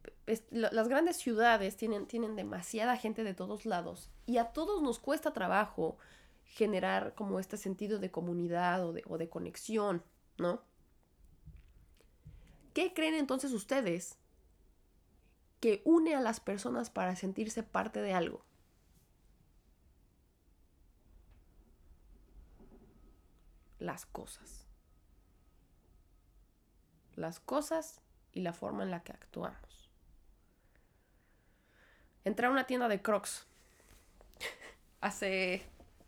las 0.50 0.88
grandes 0.88 1.16
ciudades 1.16 1.76
tienen, 1.76 2.06
tienen 2.06 2.36
demasiada 2.36 2.96
gente 2.96 3.24
de 3.24 3.34
todos 3.34 3.66
lados 3.66 4.10
y 4.26 4.38
a 4.38 4.52
todos 4.52 4.82
nos 4.82 4.98
cuesta 4.98 5.32
trabajo 5.32 5.96
generar 6.44 7.14
como 7.14 7.40
este 7.40 7.56
sentido 7.56 7.98
de 7.98 8.10
comunidad 8.10 8.86
o 8.86 8.92
de, 8.92 9.02
o 9.06 9.18
de 9.18 9.28
conexión. 9.28 10.02
¿no? 10.38 10.62
¿Qué 12.74 12.92
creen 12.94 13.14
entonces 13.14 13.52
ustedes 13.52 14.18
que 15.60 15.82
une 15.84 16.14
a 16.14 16.20
las 16.20 16.40
personas 16.40 16.90
para 16.90 17.16
sentirse 17.16 17.62
parte 17.62 18.00
de 18.00 18.12
algo? 18.12 18.44
Las 23.78 24.06
cosas. 24.06 24.66
Las 27.14 27.40
cosas 27.40 28.00
y 28.32 28.40
la 28.40 28.52
forma 28.52 28.82
en 28.82 28.90
la 28.90 29.02
que 29.02 29.12
actuamos. 29.12 29.90
Entré 32.24 32.46
a 32.46 32.50
una 32.50 32.66
tienda 32.66 32.88
de 32.88 33.02
Crocs 33.02 33.46
hace 35.00 35.62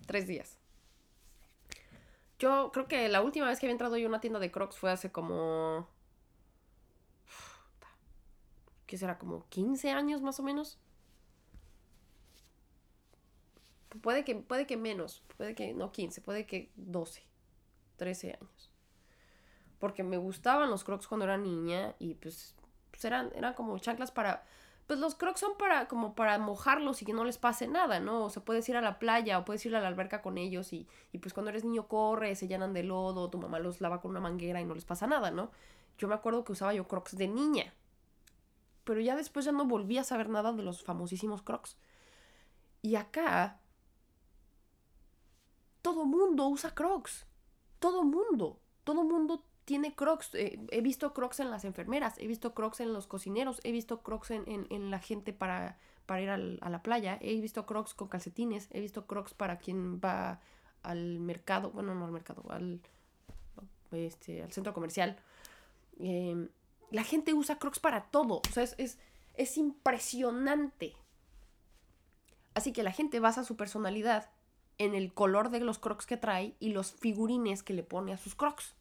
tres 0.06 0.26
días. 0.26 0.58
Yo 2.38 2.70
creo 2.72 2.86
que 2.88 3.08
la 3.08 3.22
última 3.22 3.46
vez 3.46 3.58
que 3.58 3.66
había 3.66 3.72
entrado 3.72 3.96
yo 3.96 4.06
a 4.06 4.08
una 4.08 4.20
tienda 4.20 4.38
de 4.38 4.50
Crocs 4.50 4.76
fue 4.76 4.90
hace 4.90 5.10
como. 5.10 5.88
¿Qué 8.86 8.98
será? 8.98 9.18
Como 9.18 9.46
15 9.48 9.90
años 9.90 10.20
más 10.20 10.38
o 10.40 10.42
menos. 10.42 10.78
Puede 14.02 14.24
que, 14.24 14.34
puede 14.34 14.66
que 14.66 14.76
menos, 14.76 15.22
puede 15.36 15.54
que 15.54 15.72
no 15.72 15.92
15, 15.92 16.20
puede 16.20 16.46
que 16.46 16.70
12, 16.76 17.22
13 17.96 18.32
años. 18.32 18.73
Porque 19.84 20.02
me 20.02 20.16
gustaban 20.16 20.70
los 20.70 20.82
Crocs 20.82 21.06
cuando 21.06 21.26
era 21.26 21.36
niña 21.36 21.94
y 21.98 22.14
pues, 22.14 22.54
pues 22.90 23.04
eran, 23.04 23.30
eran 23.34 23.52
como 23.52 23.78
chanclas 23.78 24.10
para, 24.10 24.42
pues 24.86 24.98
los 24.98 25.14
crocs 25.14 25.40
son 25.40 25.58
para 25.58 25.88
como 25.88 26.14
para 26.14 26.38
mojarlos 26.38 27.02
y 27.02 27.04
que 27.04 27.12
no 27.12 27.22
les 27.22 27.36
pase 27.36 27.68
nada, 27.68 28.00
¿no? 28.00 28.24
O 28.24 28.30
sea, 28.30 28.42
puedes 28.42 28.66
ir 28.70 28.78
a 28.78 28.80
la 28.80 28.98
playa 28.98 29.38
o 29.38 29.44
puedes 29.44 29.66
ir 29.66 29.76
a 29.76 29.82
la 29.82 29.88
alberca 29.88 30.22
con 30.22 30.38
ellos 30.38 30.72
y, 30.72 30.88
y 31.12 31.18
pues 31.18 31.34
cuando 31.34 31.50
eres 31.50 31.64
niño 31.64 31.86
corres, 31.86 32.38
se 32.38 32.48
llenan 32.48 32.72
de 32.72 32.82
lodo, 32.82 33.28
tu 33.28 33.36
mamá 33.36 33.58
los 33.58 33.82
lava 33.82 34.00
con 34.00 34.12
una 34.12 34.20
manguera 34.20 34.58
y 34.58 34.64
no 34.64 34.74
les 34.74 34.86
pasa 34.86 35.06
nada, 35.06 35.30
¿no? 35.30 35.50
Yo 35.98 36.08
me 36.08 36.14
acuerdo 36.14 36.44
que 36.44 36.52
usaba 36.52 36.72
yo 36.72 36.88
crocs 36.88 37.14
de 37.18 37.28
niña. 37.28 37.74
Pero 38.84 39.02
ya 39.02 39.16
después 39.16 39.44
ya 39.44 39.52
no 39.52 39.66
volví 39.66 39.98
a 39.98 40.04
saber 40.04 40.30
nada 40.30 40.54
de 40.54 40.62
los 40.62 40.82
famosísimos 40.82 41.42
crocs. 41.42 41.76
Y 42.80 42.96
acá 42.96 43.60
todo 45.82 46.06
mundo 46.06 46.48
usa 46.48 46.74
crocs. 46.74 47.26
Todo 47.80 48.02
mundo. 48.02 48.60
Todo 48.82 49.04
mundo 49.04 49.44
tiene 49.64 49.94
crocs. 49.94 50.34
Eh, 50.34 50.58
he 50.70 50.80
visto 50.80 51.12
crocs 51.12 51.40
en 51.40 51.50
las 51.50 51.64
enfermeras, 51.64 52.14
he 52.18 52.26
visto 52.26 52.54
crocs 52.54 52.80
en 52.80 52.92
los 52.92 53.06
cocineros, 53.06 53.60
he 53.64 53.72
visto 53.72 54.02
crocs 54.02 54.30
en, 54.30 54.90
la 54.90 54.98
gente 54.98 55.32
para, 55.32 55.78
para 56.06 56.20
ir 56.20 56.30
a 56.30 56.36
la 56.36 56.82
playa, 56.82 57.18
he 57.20 57.40
visto 57.40 57.66
crocs 57.66 57.94
con 57.94 58.08
calcetines, 58.08 58.68
he 58.70 58.80
visto 58.80 59.06
crocs 59.06 59.34
para 59.34 59.58
quien 59.58 60.00
va 60.00 60.40
al 60.82 61.18
mercado, 61.20 61.70
bueno, 61.70 61.94
no 61.94 62.04
al 62.04 62.12
mercado, 62.12 62.44
al, 62.50 62.80
este, 63.92 64.42
al 64.42 64.52
centro 64.52 64.74
comercial. 64.74 65.16
Em, 65.98 66.48
la 66.90 67.04
gente 67.04 67.34
usa 67.34 67.58
crocs 67.58 67.80
para 67.80 68.04
todo, 68.04 68.42
o 68.48 68.52
sea, 68.52 68.62
es, 68.62 68.74
es, 68.78 68.98
es 69.34 69.56
impresionante. 69.56 70.94
Así 72.54 72.72
que 72.72 72.84
la 72.84 72.92
gente 72.92 73.18
basa 73.18 73.42
su 73.42 73.56
personalidad 73.56 74.30
en 74.78 74.94
el 74.94 75.12
color 75.12 75.50
de 75.50 75.60
los 75.60 75.78
crocs 75.78 76.06
que 76.06 76.16
trae 76.16 76.54
y 76.60 76.70
los 76.70 76.92
figurines 76.92 77.62
que 77.62 77.74
le 77.74 77.82
pone 77.82 78.12
a 78.12 78.18
sus 78.18 78.34
crocs. 78.34 78.74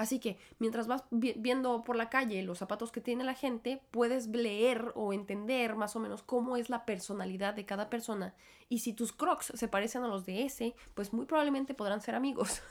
Así 0.00 0.18
que 0.18 0.38
mientras 0.58 0.86
vas 0.86 1.04
viendo 1.10 1.82
por 1.82 1.94
la 1.94 2.08
calle 2.08 2.42
los 2.42 2.56
zapatos 2.56 2.90
que 2.90 3.02
tiene 3.02 3.22
la 3.22 3.34
gente, 3.34 3.82
puedes 3.90 4.28
leer 4.28 4.92
o 4.94 5.12
entender 5.12 5.76
más 5.76 5.94
o 5.94 6.00
menos 6.00 6.22
cómo 6.22 6.56
es 6.56 6.70
la 6.70 6.86
personalidad 6.86 7.52
de 7.52 7.66
cada 7.66 7.90
persona. 7.90 8.34
Y 8.70 8.78
si 8.78 8.94
tus 8.94 9.12
crocs 9.12 9.52
se 9.54 9.68
parecen 9.68 10.02
a 10.02 10.08
los 10.08 10.24
de 10.24 10.44
ese, 10.44 10.74
pues 10.94 11.12
muy 11.12 11.26
probablemente 11.26 11.74
podrán 11.74 12.00
ser 12.00 12.14
amigos. 12.14 12.62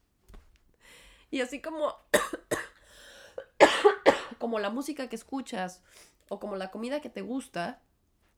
y 1.30 1.42
así 1.42 1.60
como 1.60 1.94
como 4.38 4.58
la 4.58 4.70
música 4.70 5.10
que 5.10 5.16
escuchas 5.16 5.82
o 6.30 6.40
como 6.40 6.56
la 6.56 6.70
comida 6.70 7.02
que 7.02 7.10
te 7.10 7.20
gusta, 7.20 7.82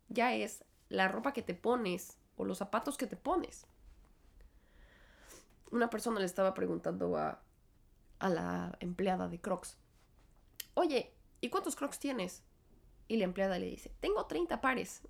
ya 0.09 0.35
es 0.35 0.65
la 0.89 1.07
ropa 1.07 1.33
que 1.33 1.43
te 1.43 1.55
pones 1.55 2.19
o 2.35 2.45
los 2.45 2.59
zapatos 2.59 2.99
que 2.99 3.07
te 3.07 3.17
pones 3.17 3.68
una 5.71 5.91
persona 5.91 6.21
le 6.21 6.27
estaba 6.27 6.55
preguntando 6.55 7.17
a, 7.17 7.43
a 8.19 8.29
la 8.29 8.77
empleada 8.81 9.29
de 9.29 9.41
Crocs, 9.41 9.79
oye, 10.75 11.13
¿y 11.41 11.51
cuántos 11.51 11.77
Crocs 11.77 11.99
tienes? 11.99 12.43
Y 13.07 13.17
la 13.17 13.25
empleada 13.25 13.59
le 13.59 13.67
dice, 13.67 13.93
tengo 14.01 14.27
30 14.27 14.61
pares. 14.61 15.03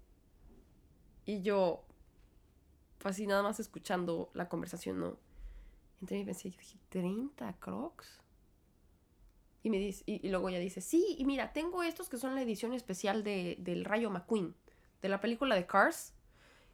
Y 1.25 1.43
yo, 1.43 1.85
así 3.05 3.27
nada 3.27 3.43
más 3.43 3.61
escuchando 3.61 4.31
la 4.35 4.49
conversación, 4.49 5.01
¿no? 5.01 5.17
Entonces 6.01 6.25
pensé, 6.25 6.51
yo 6.51 6.59
dije, 6.59 6.79
¿30 6.91 7.59
Crocs? 7.59 8.21
Y, 9.63 9.71
me 9.71 9.79
dice, 9.79 10.05
y, 10.07 10.29
luego 10.29 10.49
ella 10.49 10.61
dice, 10.61 10.81
sí, 10.81 11.17
y 11.19 11.25
mira, 11.25 11.53
tengo 11.53 11.83
estos 11.83 12.09
que 12.09 12.17
son 12.17 12.35
la 12.35 12.43
edición 12.43 12.73
especial 12.73 13.25
de, 13.25 13.57
del 13.59 13.85
Rayo 13.85 14.09
McQueen, 14.09 14.55
de 15.03 15.09
la 15.09 15.21
película 15.21 15.57
de 15.57 15.67
Cars. 15.67 16.15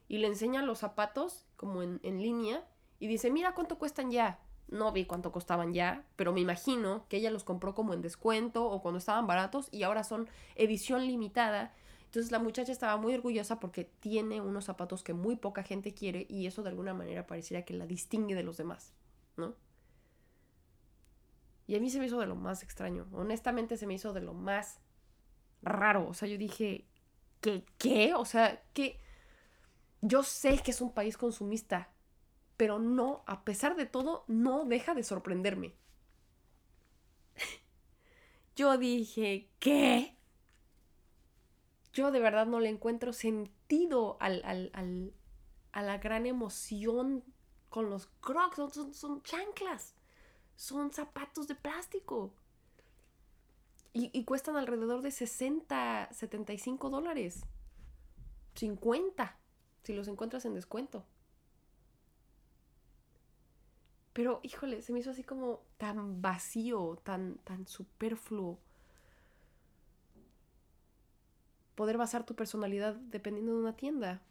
Y 0.06 0.18
le 0.18 0.26
enseña 0.26 0.62
los 0.62 0.80
zapatos 0.80 1.46
como 1.56 1.82
en, 1.82 1.98
en 2.02 2.20
línea 2.20 2.68
y 3.04 3.06
dice, 3.06 3.30
mira 3.30 3.52
cuánto 3.52 3.76
cuestan 3.76 4.10
ya. 4.10 4.38
No 4.66 4.90
vi 4.90 5.04
cuánto 5.04 5.30
costaban 5.30 5.74
ya, 5.74 6.06
pero 6.16 6.32
me 6.32 6.40
imagino 6.40 7.04
que 7.10 7.18
ella 7.18 7.30
los 7.30 7.44
compró 7.44 7.74
como 7.74 7.92
en 7.92 8.00
descuento 8.00 8.64
o 8.64 8.80
cuando 8.80 8.96
estaban 8.96 9.26
baratos 9.26 9.68
y 9.70 9.82
ahora 9.82 10.04
son 10.04 10.26
edición 10.54 11.06
limitada. 11.06 11.74
Entonces 12.06 12.32
la 12.32 12.38
muchacha 12.38 12.72
estaba 12.72 12.96
muy 12.96 13.12
orgullosa 13.12 13.60
porque 13.60 13.84
tiene 13.84 14.40
unos 14.40 14.64
zapatos 14.64 15.02
que 15.02 15.12
muy 15.12 15.36
poca 15.36 15.62
gente 15.62 15.92
quiere 15.92 16.24
y 16.30 16.46
eso 16.46 16.62
de 16.62 16.70
alguna 16.70 16.94
manera 16.94 17.26
pareciera 17.26 17.66
que 17.66 17.74
la 17.74 17.86
distingue 17.86 18.34
de 18.34 18.42
los 18.42 18.56
demás, 18.56 18.94
¿no? 19.36 19.54
Y 21.66 21.76
a 21.76 21.80
mí 21.80 21.90
se 21.90 21.98
me 21.98 22.06
hizo 22.06 22.18
de 22.18 22.26
lo 22.26 22.36
más 22.36 22.62
extraño. 22.62 23.06
Honestamente 23.12 23.76
se 23.76 23.86
me 23.86 23.92
hizo 23.92 24.14
de 24.14 24.22
lo 24.22 24.32
más 24.32 24.80
raro. 25.60 26.08
O 26.08 26.14
sea, 26.14 26.26
yo 26.26 26.38
dije, 26.38 26.86
¿qué? 27.42 27.66
¿Qué? 27.76 28.14
O 28.14 28.24
sea, 28.24 28.62
que 28.72 28.98
yo 30.00 30.22
sé 30.22 30.56
que 30.64 30.70
es 30.70 30.80
un 30.80 30.94
país 30.94 31.18
consumista, 31.18 31.90
pero 32.56 32.78
no, 32.78 33.24
a 33.26 33.44
pesar 33.44 33.76
de 33.76 33.86
todo, 33.86 34.24
no 34.28 34.64
deja 34.64 34.94
de 34.94 35.02
sorprenderme. 35.02 35.74
Yo 38.56 38.78
dije, 38.78 39.50
¿qué? 39.58 40.16
Yo 41.92 42.10
de 42.10 42.20
verdad 42.20 42.46
no 42.46 42.60
le 42.60 42.68
encuentro 42.68 43.12
sentido 43.12 44.16
al, 44.20 44.42
a 45.72 45.82
la 45.82 45.98
gran 45.98 46.26
emoción 46.26 47.24
con 47.68 47.90
los 47.90 48.06
crocs. 48.20 48.56
Son, 48.56 48.94
son, 48.94 49.22
chanclas. 49.22 49.94
Son 50.56 50.92
zapatos 50.92 51.46
de 51.48 51.54
plástico. 51.54 52.34
Y, 53.92 54.10
y, 54.12 54.24
cuestan 54.24 54.56
alrededor 54.56 55.02
de 55.02 55.12
60, 55.12 56.08
75 56.10 56.90
dólares. 56.90 57.44
50, 58.56 59.38
si 59.84 59.92
los 59.92 60.08
encuentras 60.08 60.44
en 60.44 60.54
descuento. 60.54 61.04
Pero, 64.14 64.38
híjole, 64.44 64.80
se 64.80 64.92
me 64.92 65.00
hizo 65.00 65.10
así 65.10 65.24
como 65.24 65.60
tan 65.76 66.22
vacío, 66.22 66.98
tan, 67.02 67.36
tan 67.38 67.66
superfluo. 67.66 68.58
Poder 71.74 71.98
basar 71.98 72.24
tu 72.24 72.36
personalidad 72.36 72.94
dependiendo 72.94 73.52
de 73.54 73.58
una 73.58 73.76
tienda. 73.76 74.22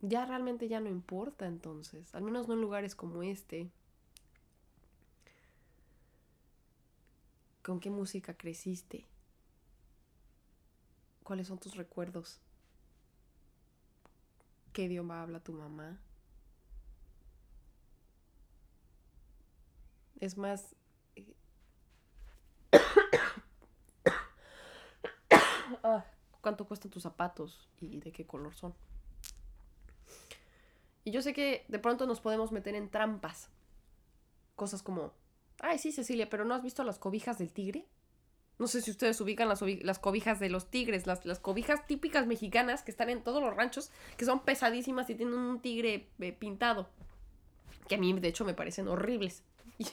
Ya 0.00 0.26
realmente 0.26 0.68
ya 0.68 0.80
no 0.80 0.88
importa 0.88 1.46
entonces, 1.46 2.12
al 2.14 2.22
menos 2.22 2.48
no 2.48 2.54
en 2.54 2.60
lugares 2.60 2.96
como 2.96 3.22
este. 3.22 3.70
¿Con 7.62 7.78
qué 7.78 7.90
música 7.90 8.34
creciste? 8.34 9.06
¿Cuáles 11.22 11.46
son 11.46 11.58
tus 11.58 11.76
recuerdos? 11.76 12.40
¿Qué 14.76 14.82
idioma 14.82 15.22
habla 15.22 15.40
tu 15.40 15.54
mamá? 15.54 15.98
Es 20.20 20.36
más... 20.36 20.76
Ah, 25.82 26.04
¿Cuánto 26.42 26.66
cuestan 26.66 26.90
tus 26.90 27.04
zapatos 27.04 27.70
y 27.80 28.00
de 28.00 28.12
qué 28.12 28.26
color 28.26 28.54
son? 28.54 28.74
Y 31.04 31.10
yo 31.10 31.22
sé 31.22 31.32
que 31.32 31.64
de 31.68 31.78
pronto 31.78 32.06
nos 32.06 32.20
podemos 32.20 32.52
meter 32.52 32.74
en 32.74 32.90
trampas. 32.90 33.48
Cosas 34.56 34.82
como, 34.82 35.14
ay, 35.60 35.78
sí, 35.78 35.90
Cecilia, 35.90 36.28
pero 36.28 36.44
¿no 36.44 36.54
has 36.54 36.62
visto 36.62 36.84
las 36.84 36.98
cobijas 36.98 37.38
del 37.38 37.54
tigre? 37.54 37.86
No 38.58 38.66
sé 38.68 38.80
si 38.80 38.90
ustedes 38.90 39.20
ubican 39.20 39.48
las, 39.48 39.60
las 39.62 39.98
cobijas 39.98 40.40
de 40.40 40.48
los 40.48 40.70
tigres, 40.70 41.06
las, 41.06 41.26
las, 41.26 41.40
cobijas 41.40 41.86
típicas 41.86 42.26
mexicanas 42.26 42.82
que 42.82 42.90
están 42.90 43.10
en 43.10 43.22
todos 43.22 43.42
los 43.42 43.54
ranchos, 43.54 43.90
que 44.16 44.24
son 44.24 44.40
pesadísimas 44.40 45.10
y 45.10 45.14
tienen 45.14 45.34
un 45.34 45.60
tigre 45.60 46.08
eh, 46.20 46.32
pintado. 46.32 46.88
Que 47.86 47.96
a 47.96 47.98
mí, 47.98 48.12
de 48.14 48.28
hecho, 48.28 48.44
me 48.44 48.54
parecen 48.54 48.88
horribles. 48.88 49.42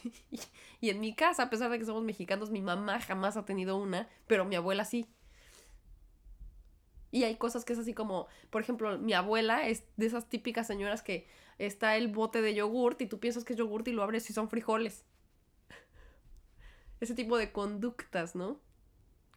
Y, 0.81 0.89
en 0.89 0.99
mi 0.99 1.15
casa, 1.15 1.43
a 1.43 1.49
pesar 1.49 1.71
de 1.71 1.79
que 1.79 1.85
somos 1.85 2.03
mexicanos, 2.03 2.49
mi 2.49 2.61
mamá 2.61 2.99
jamás 2.99 3.37
ha 3.37 3.45
tenido 3.45 3.77
una, 3.77 4.09
pero 4.27 4.43
mi 4.43 4.57
abuela 4.57 4.83
sí. 4.83 5.07
Y 7.09 7.23
hay 7.23 7.37
cosas 7.37 7.63
que 7.63 7.71
es 7.71 7.79
así 7.79 7.93
como, 7.93 8.27
por 8.49 8.61
ejemplo, 8.61 8.97
mi 8.97 9.13
abuela 9.13 9.65
es 9.65 9.85
de 9.95 10.07
esas 10.07 10.27
típicas 10.27 10.67
señoras 10.67 11.01
que 11.01 11.25
está 11.57 11.95
el 11.95 12.09
bote 12.09 12.41
de 12.41 12.53
yogurt 12.53 13.01
y 13.01 13.07
tú 13.07 13.21
piensas 13.21 13.45
que 13.45 13.53
es 13.53 13.59
yogurt 13.59 13.87
y 13.87 13.93
lo 13.93 14.03
abres 14.03 14.29
y 14.29 14.33
son 14.33 14.49
frijoles 14.49 15.05
ese 17.03 17.15
tipo 17.15 17.37
de 17.37 17.51
conductas, 17.51 18.35
¿no? 18.35 18.59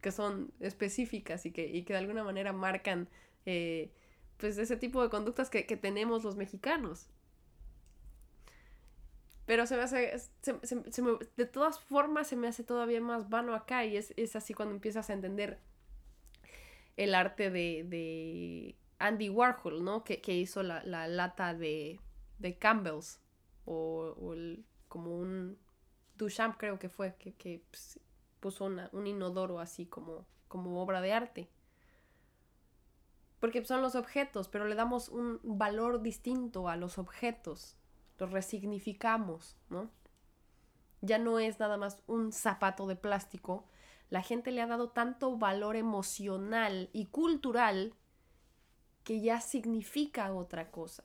Que 0.00 0.12
son 0.12 0.52
específicas 0.60 1.46
y 1.46 1.52
que, 1.52 1.84
que 1.84 1.92
de 1.92 1.98
alguna 1.98 2.24
manera 2.24 2.52
marcan, 2.52 3.08
eh, 3.44 3.92
pues, 4.38 4.58
ese 4.58 4.76
tipo 4.76 5.02
de 5.02 5.10
conductas 5.10 5.50
que, 5.50 5.64
tenemos 5.76 6.24
los 6.24 6.36
mexicanos. 6.36 7.08
Pero 9.46 9.66
se 9.66 9.76
me 9.76 9.82
hace, 9.82 10.20
de 11.36 11.46
todas 11.46 11.78
formas 11.78 12.26
se 12.26 12.34
me 12.34 12.48
hace 12.48 12.64
todavía 12.64 13.00
más 13.00 13.28
vano 13.28 13.54
acá 13.54 13.84
y 13.84 13.96
es, 13.96 14.34
así 14.34 14.54
cuando 14.54 14.74
empiezas 14.74 15.08
a 15.08 15.12
entender 15.12 15.60
el 16.96 17.14
arte 17.14 17.50
de, 17.50 18.76
Andy 18.98 19.28
Warhol, 19.28 19.84
¿no? 19.84 20.02
Que, 20.02 20.20
hizo 20.34 20.62
la, 20.64 20.82
lata 20.84 21.54
de, 21.54 22.00
de 22.38 22.58
Campbell's 22.58 23.20
o, 23.66 24.32
el, 24.34 24.64
como 24.88 25.16
un, 25.16 25.58
Duchamp 26.16 26.56
creo 26.56 26.78
que 26.78 26.88
fue, 26.88 27.14
que, 27.16 27.62
pues, 27.70 28.00
puso 28.40 28.64
un 28.64 29.06
inodoro 29.06 29.58
así 29.60 29.86
como, 29.86 30.26
como 30.48 30.80
obra 30.82 31.00
de 31.00 31.12
arte. 31.12 31.48
Porque 33.40 33.64
son 33.64 33.82
los 33.82 33.94
objetos, 33.94 34.48
pero 34.48 34.66
le 34.66 34.74
damos 34.74 35.08
un 35.08 35.40
valor 35.42 36.02
distinto 36.02 36.68
a 36.68 36.76
los 36.76 36.98
objetos. 36.98 37.76
Los 38.18 38.30
resignificamos, 38.30 39.56
¿no? 39.68 39.90
Ya 41.02 41.18
no 41.18 41.38
es 41.38 41.60
nada 41.60 41.76
más 41.76 42.02
un 42.06 42.32
zapato 42.32 42.86
de 42.86 42.96
plástico. 42.96 43.66
La 44.08 44.22
gente 44.22 44.50
le 44.50 44.62
ha 44.62 44.66
dado 44.66 44.88
tanto 44.90 45.36
valor 45.36 45.76
emocional 45.76 46.88
y 46.92 47.06
cultural 47.06 47.94
que 49.04 49.20
ya 49.20 49.40
significa 49.40 50.32
otra 50.32 50.70
cosa. 50.70 51.04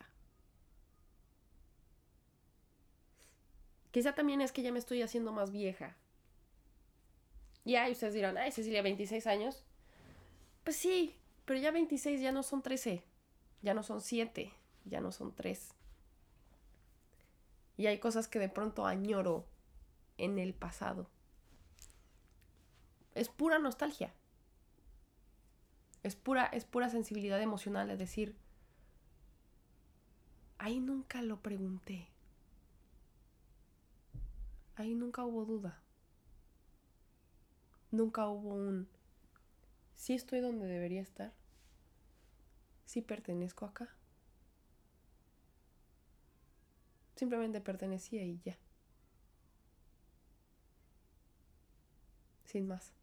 Quizá 3.92 4.14
también 4.14 4.42
es 4.42 4.52
que 4.52 4.62
ya 4.62 4.72
me 4.72 4.80
estoy 4.80 5.02
haciendo 5.02 5.32
más 5.32 5.52
vieja. 5.52 5.98
Y 7.64 7.76
ahí 7.76 7.92
ustedes 7.92 8.14
dirán, 8.14 8.38
ay, 8.38 8.52
Cecilia, 8.52 8.82
26 8.82 9.28
años. 9.28 9.64
Pues 10.64 10.76
sí, 10.78 11.16
pero 11.46 11.60
ya 11.60 11.72
26 11.72 12.22
ya 12.22 12.32
no 12.32 12.44
son 12.44 12.62
13, 12.62 13.04
ya 13.62 13.74
no 13.74 13.84
son 13.84 14.02
7, 14.02 14.54
ya 14.86 15.02
no 15.02 15.12
son 15.12 15.36
3. 15.36 15.74
Y 17.78 17.88
hay 17.88 18.00
cosas 18.00 18.28
que 18.28 18.40
de 18.40 18.50
pronto 18.50 18.86
añoro 18.86 19.46
en 20.18 20.40
el 20.40 20.54
pasado. 20.54 21.10
Es 23.14 23.30
pura 23.30 23.60
nostalgia. 23.60 24.14
Es 26.04 26.16
pura, 26.16 26.46
es 26.46 26.66
pura 26.66 26.90
sensibilidad 26.90 27.42
emocional, 27.42 27.90
es 27.90 28.00
decir, 28.00 28.36
ahí 30.58 30.80
nunca 30.80 31.22
lo 31.22 31.42
pregunté. 31.42 32.11
Ahí 34.76 34.96
nunca 34.96 35.24
hubo 35.24 35.46
duda. 35.46 35.82
Nunca 37.92 38.28
hubo 38.28 38.54
un 38.56 38.88
si 40.02 40.16
estoy 40.16 40.40
donde 40.40 40.66
debería 40.66 41.02
estar. 41.02 41.32
Si 42.86 43.04
pertenezco 43.04 43.66
acá. 43.66 43.88
Simplemente 47.16 47.62
pertenecía 47.62 48.24
y 48.24 48.42
ya. 48.44 48.58
Sin 52.46 52.68
más. 52.68 52.94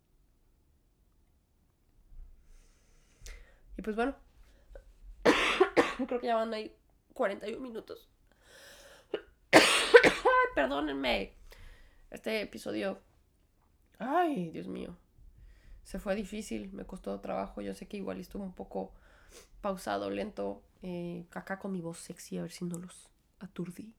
Y 3.77 3.83
pues 3.83 3.95
bueno. 3.95 4.17
Creo 6.09 6.21
que 6.21 6.27
ya 6.27 6.35
van 6.35 6.53
ahí 6.53 6.75
41 7.15 7.61
minutos. 7.61 8.09
perdónenme. 10.57 11.38
Este 12.11 12.41
episodio. 12.41 13.01
Ay, 13.99 14.51
Dios 14.51 14.67
mío. 14.67 14.97
Se 15.85 15.99
fue 15.99 16.15
difícil, 16.15 16.73
me 16.73 16.87
costó 16.87 17.21
trabajo. 17.21 17.61
Yo 17.61 17.75
sé 17.75 17.87
que 17.87 17.99
igual 17.99 18.19
estuvo 18.19 18.45
un 18.45 18.55
poco 18.55 18.93
pausado, 19.61 20.09
lento. 20.09 20.63
Eh, 20.83 21.27
acá 21.33 21.59
con 21.59 21.73
mi 21.73 21.83
voz 21.83 21.99
sexy, 21.99 22.39
a 22.39 22.43
ver 22.43 22.51
si 22.51 22.65
no 22.65 22.79
los 22.79 23.11
aturdí. 23.41 23.95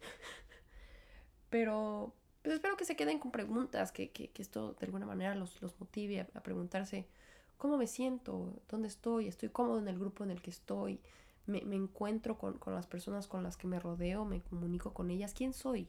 Pero 1.50 2.14
pues 2.42 2.56
espero 2.56 2.76
que 2.76 2.84
se 2.84 2.94
queden 2.94 3.18
con 3.18 3.30
preguntas, 3.30 3.90
que, 3.90 4.30
esto 4.34 4.74
de 4.74 4.84
alguna 4.84 5.06
manera 5.06 5.34
los, 5.34 5.62
los 5.62 5.80
motive 5.80 6.20
a, 6.20 6.42
preguntarse 6.42 7.08
cómo 7.56 7.78
me 7.78 7.86
siento, 7.86 8.60
dónde 8.68 8.88
estoy, 8.88 9.28
estoy 9.28 9.48
cómodo 9.48 9.78
en 9.78 9.88
el 9.88 9.98
grupo 9.98 10.24
en 10.24 10.30
el 10.30 10.42
que 10.42 10.50
estoy, 10.50 11.00
me, 11.46 11.60
encuentro 11.74 12.36
con, 12.36 12.58
con, 12.58 12.74
las 12.74 12.86
personas 12.86 13.28
con 13.28 13.42
las 13.42 13.56
que 13.56 13.66
me 13.66 13.80
rodeo, 13.80 14.26
me 14.26 14.42
comunico 14.42 14.92
con 14.92 15.10
ellas, 15.10 15.32
quién 15.32 15.54
soy, 15.54 15.88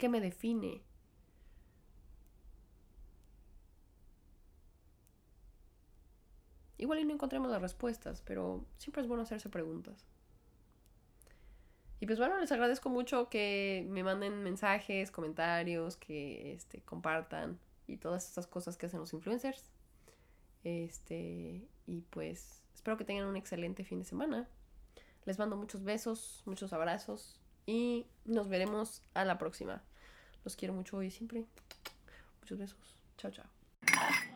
qué 0.00 0.08
me 0.08 0.20
define. 0.20 0.82
Igual 6.78 6.98
y 7.00 7.04
no 7.04 7.12
encontremos 7.12 7.50
las 7.50 7.60
respuestas, 7.60 8.22
pero 8.22 8.64
siempre 8.78 9.02
es 9.02 9.06
bueno 9.06 9.22
hacerse 9.22 9.50
preguntas. 9.50 10.08
Y 12.00 12.06
pues 12.06 12.18
bueno, 12.18 12.40
les 12.40 12.50
agradezco 12.50 12.88
mucho 12.88 13.28
que 13.28 13.86
me 13.90 14.02
manden 14.02 14.42
mensajes, 14.42 15.10
comentarios, 15.10 15.98
que 15.98 16.54
este, 16.54 16.80
compartan 16.80 17.58
y 17.86 17.98
todas 17.98 18.26
estas 18.26 18.46
cosas 18.46 18.78
que 18.78 18.86
hacen 18.86 19.00
los 19.00 19.12
influencers. 19.12 19.70
Este, 20.64 21.68
y 21.86 22.00
pues 22.08 22.62
espero 22.74 22.96
que 22.96 23.04
tengan 23.04 23.26
un 23.26 23.36
excelente 23.36 23.84
fin 23.84 23.98
de 23.98 24.06
semana. 24.06 24.48
Les 25.26 25.38
mando 25.38 25.58
muchos 25.58 25.84
besos, 25.84 26.42
muchos 26.46 26.72
abrazos 26.72 27.38
y 27.66 28.06
nos 28.24 28.48
veremos 28.48 29.02
a 29.12 29.26
la 29.26 29.36
próxima. 29.36 29.82
Los 30.44 30.56
quiero 30.56 30.74
mucho 30.74 30.96
hoy 30.96 31.06
y 31.06 31.10
siempre. 31.10 31.44
Muchos 32.40 32.58
besos. 32.58 32.96
Chao, 33.18 33.30
chao. 33.30 34.30